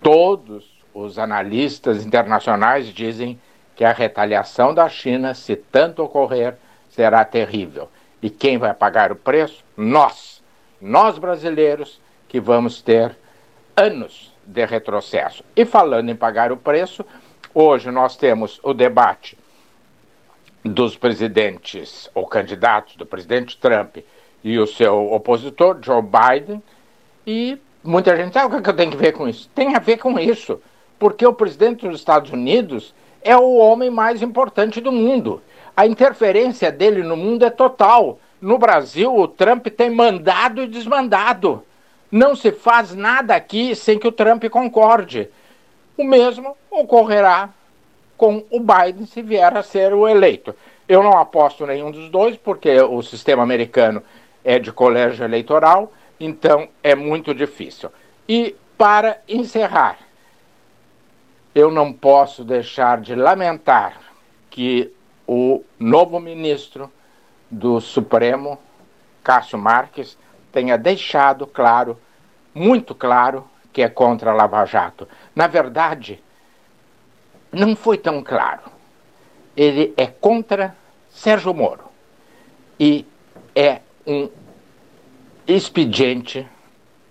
[0.00, 3.38] Todos os analistas internacionais dizem
[3.74, 6.56] que a retaliação da China, se tanto ocorrer,
[6.90, 7.88] será terrível.
[8.22, 9.64] E quem vai pagar o preço?
[9.76, 10.42] Nós,
[10.80, 13.16] nós brasileiros, que vamos ter
[13.76, 15.44] anos de retrocesso.
[15.56, 17.04] E falando em pagar o preço,
[17.52, 19.36] hoje nós temos o debate
[20.64, 23.98] dos presidentes ou candidatos do presidente Trump
[24.42, 26.62] e o seu opositor, Joe Biden,
[27.26, 29.48] e muita gente sabe o que eu tenho que ver com isso?
[29.54, 30.60] Tem a ver com isso,
[30.98, 32.94] porque o presidente dos Estados Unidos
[33.24, 35.42] é o homem mais importante do mundo.
[35.74, 38.20] A interferência dele no mundo é total.
[38.40, 41.64] No Brasil, o Trump tem mandado e desmandado.
[42.12, 45.28] Não se faz nada aqui sem que o Trump concorde.
[45.96, 47.48] O mesmo ocorrerá
[48.16, 50.54] com o Biden se vier a ser o eleito.
[50.86, 54.02] Eu não aposto nenhum dos dois, porque o sistema americano
[54.44, 57.90] é de colégio eleitoral, então é muito difícil.
[58.28, 59.98] E para encerrar,
[61.54, 64.00] eu não posso deixar de lamentar
[64.50, 64.92] que
[65.26, 66.90] o novo ministro
[67.50, 68.58] do Supremo,
[69.22, 70.18] Cássio Marques,
[70.50, 71.98] tenha deixado claro,
[72.52, 75.08] muito claro, que é contra a Lava Jato.
[75.34, 76.22] Na verdade,
[77.50, 78.62] não foi tão claro.
[79.56, 80.76] Ele é contra
[81.10, 81.84] Sérgio Moro
[82.78, 83.06] e
[83.54, 84.28] é um
[85.46, 86.46] expediente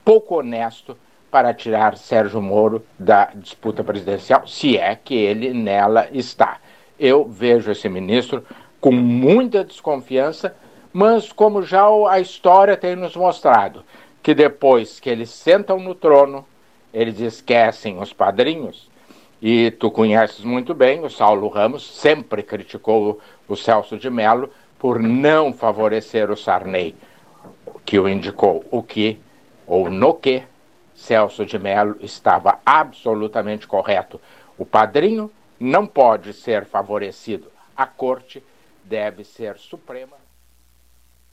[0.03, 0.97] pouco honesto
[1.33, 6.59] para tirar Sérgio Moro da disputa presidencial, se é que ele nela está.
[6.99, 8.45] Eu vejo esse ministro
[8.79, 10.55] com muita desconfiança,
[10.93, 13.83] mas como já a história tem nos mostrado,
[14.21, 16.45] que depois que eles sentam no trono,
[16.93, 18.87] eles esquecem os padrinhos.
[19.41, 24.99] E tu conheces muito bem, o Saulo Ramos sempre criticou o Celso de Mello por
[24.99, 26.95] não favorecer o Sarney,
[27.83, 29.17] que o indicou, o que,
[29.65, 30.43] ou no que,
[31.05, 34.19] Celso de Mello estava absolutamente correto.
[34.57, 37.47] O padrinho não pode ser favorecido.
[37.75, 38.41] A corte
[38.83, 40.23] deve ser suprema.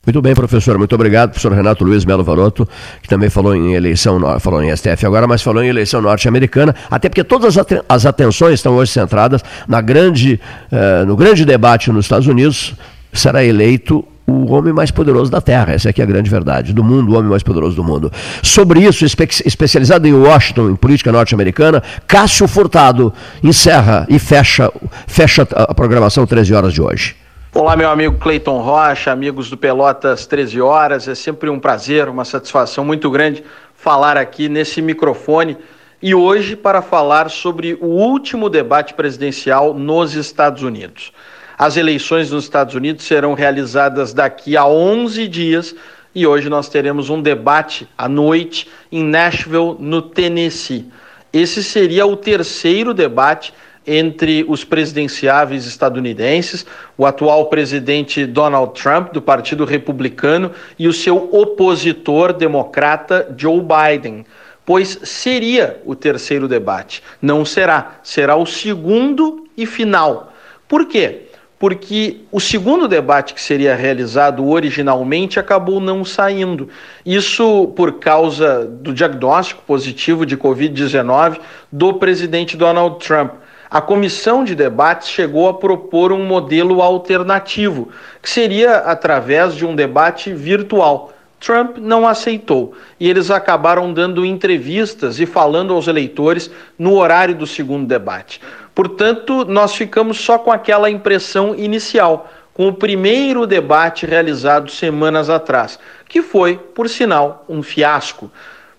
[0.05, 0.77] Muito bem, professor.
[0.77, 2.67] Muito obrigado, professor Renato Luiz Melo Varoto,
[3.01, 7.07] que também falou em eleição, falou em STF agora, mas falou em eleição norte-americana, até
[7.07, 7.55] porque todas
[7.87, 10.41] as atenções estão hoje centradas na grande,
[10.71, 12.73] eh, no grande debate nos Estados Unidos.
[13.13, 15.73] Será eleito o homem mais poderoso da Terra.
[15.73, 16.73] Essa aqui é a grande verdade.
[16.73, 18.11] Do mundo, o homem mais poderoso do mundo.
[18.41, 23.13] Sobre isso, espe especializado em Washington, em política norte-americana, Cássio Furtado
[23.43, 24.71] encerra e fecha,
[25.07, 27.15] fecha a programação 13 horas de hoje.
[27.53, 31.07] Olá, meu amigo Cleiton Rocha, amigos do Pelotas 13 Horas.
[31.07, 33.43] É sempre um prazer, uma satisfação muito grande
[33.75, 35.57] falar aqui nesse microfone
[36.01, 41.11] e hoje para falar sobre o último debate presidencial nos Estados Unidos.
[41.61, 45.75] As eleições nos Estados Unidos serão realizadas daqui a 11 dias
[46.15, 50.91] e hoje nós teremos um debate à noite em Nashville, no Tennessee.
[51.31, 53.53] Esse seria o terceiro debate
[53.85, 56.65] entre os presidenciáveis estadunidenses,
[56.97, 64.25] o atual presidente Donald Trump, do Partido Republicano, e o seu opositor democrata Joe Biden.
[64.65, 67.03] Pois seria o terceiro debate.
[67.21, 67.99] Não será.
[68.01, 70.33] Será o segundo e final.
[70.67, 71.27] Por quê?
[71.61, 76.69] Porque o segundo debate que seria realizado originalmente acabou não saindo.
[77.05, 81.39] Isso por causa do diagnóstico positivo de Covid-19
[81.71, 83.33] do presidente Donald Trump
[83.69, 87.87] a comissão de debates chegou a propor um modelo alternativo,
[88.21, 91.13] que seria através de um debate virtual.
[91.41, 97.47] Trump não aceitou e eles acabaram dando entrevistas e falando aos eleitores no horário do
[97.47, 98.39] segundo debate.
[98.73, 105.79] Portanto, nós ficamos só com aquela impressão inicial, com o primeiro debate realizado semanas atrás,
[106.07, 108.31] que foi, por sinal, um fiasco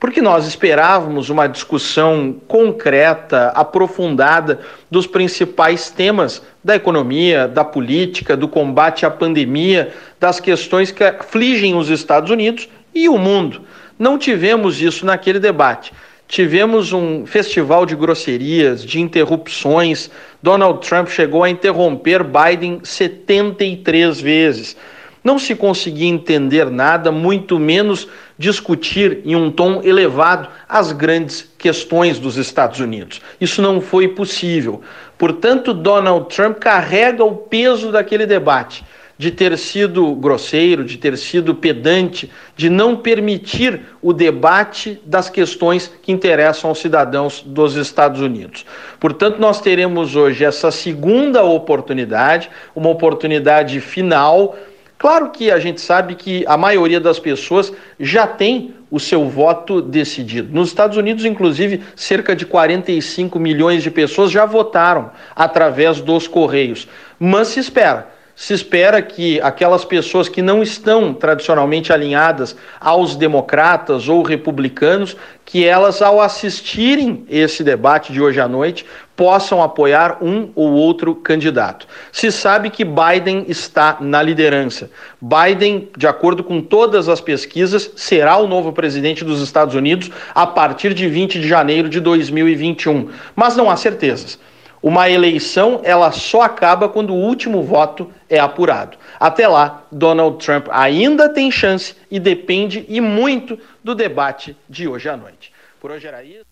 [0.02, 4.58] porque nós esperávamos uma discussão concreta, aprofundada
[4.90, 11.76] dos principais temas da economia, da política, do combate à pandemia, das questões que afligem
[11.76, 13.62] os Estados Unidos e o mundo.
[13.96, 15.92] Não tivemos isso naquele debate.
[16.32, 20.10] Tivemos um festival de grosserias, de interrupções.
[20.42, 24.74] Donald Trump chegou a interromper Biden 73 vezes
[25.22, 32.18] não se conseguia entender nada, muito menos discutir em um tom elevado as grandes questões
[32.18, 33.20] dos Estados Unidos.
[33.40, 34.80] Isso não foi possível.
[35.16, 38.82] Portanto, Donald Trump carrega o peso daquele debate
[39.22, 45.88] de ter sido grosseiro, de ter sido pedante, de não permitir o debate das questões
[46.02, 48.66] que interessam aos cidadãos dos Estados Unidos.
[48.98, 54.56] Portanto, nós teremos hoje essa segunda oportunidade, uma oportunidade final
[54.98, 59.82] Claro que a gente sabe que a maioria das pessoas já tem o seu voto
[59.82, 60.54] decidido.
[60.54, 66.86] Nos Estados Unidos, inclusive, cerca de 45 milhões de pessoas já votaram através dos Correios.
[67.18, 74.08] Mas se espera se espera que aquelas pessoas que não estão tradicionalmente alinhadas aos democratas
[74.08, 80.50] ou republicanos, que elas, ao assistirem esse debate de hoje à noite, possam apoiar um
[80.54, 81.86] ou outro candidato.
[82.10, 84.90] Se sabe que Biden está na liderança.
[85.20, 90.46] Biden, de acordo com todas as pesquisas, será o novo presidente dos Estados Unidos a
[90.46, 93.10] partir de 20 de janeiro de 2021.
[93.36, 94.38] Mas não há certezas.
[94.82, 98.96] Uma eleição ela só acaba quando o último voto é apurado.
[99.20, 105.08] Até lá, Donald Trump ainda tem chance e depende e muito do debate de hoje
[105.08, 105.52] à noite.
[105.80, 106.44] Por hoje era isso.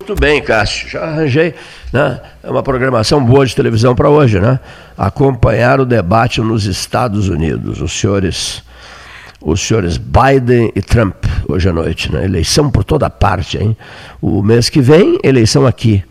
[0.00, 0.88] Muito bem, Cássio.
[0.88, 1.54] Já arranjei
[1.92, 4.58] né, uma programação boa de televisão para hoje, né?
[4.96, 7.82] Acompanhar o debate nos Estados Unidos.
[7.82, 8.62] Os senhores,
[9.40, 12.24] os senhores Biden e Trump hoje à noite, né?
[12.24, 13.76] Eleição por toda parte, hein?
[14.20, 16.02] O mês que vem, eleição aqui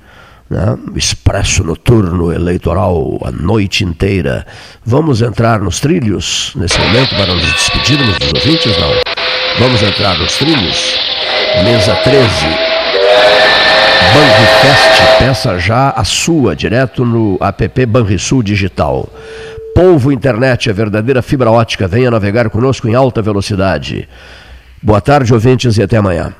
[0.53, 0.77] né?
[0.95, 4.45] expresso noturno eleitoral a noite inteira.
[4.85, 8.77] Vamos entrar nos trilhos nesse momento para nos despedirmos dos ouvintes?
[8.77, 8.91] Não.
[9.59, 10.95] Vamos entrar nos trilhos.
[11.63, 12.27] Mesa 13.
[14.13, 19.09] Banrifest, peça já a sua, direto no app Banrisul Digital.
[19.73, 21.87] Polvo Internet, a verdadeira fibra ótica.
[21.87, 24.07] Venha navegar conosco em alta velocidade.
[24.81, 26.31] Boa tarde, ouvintes, e até amanhã.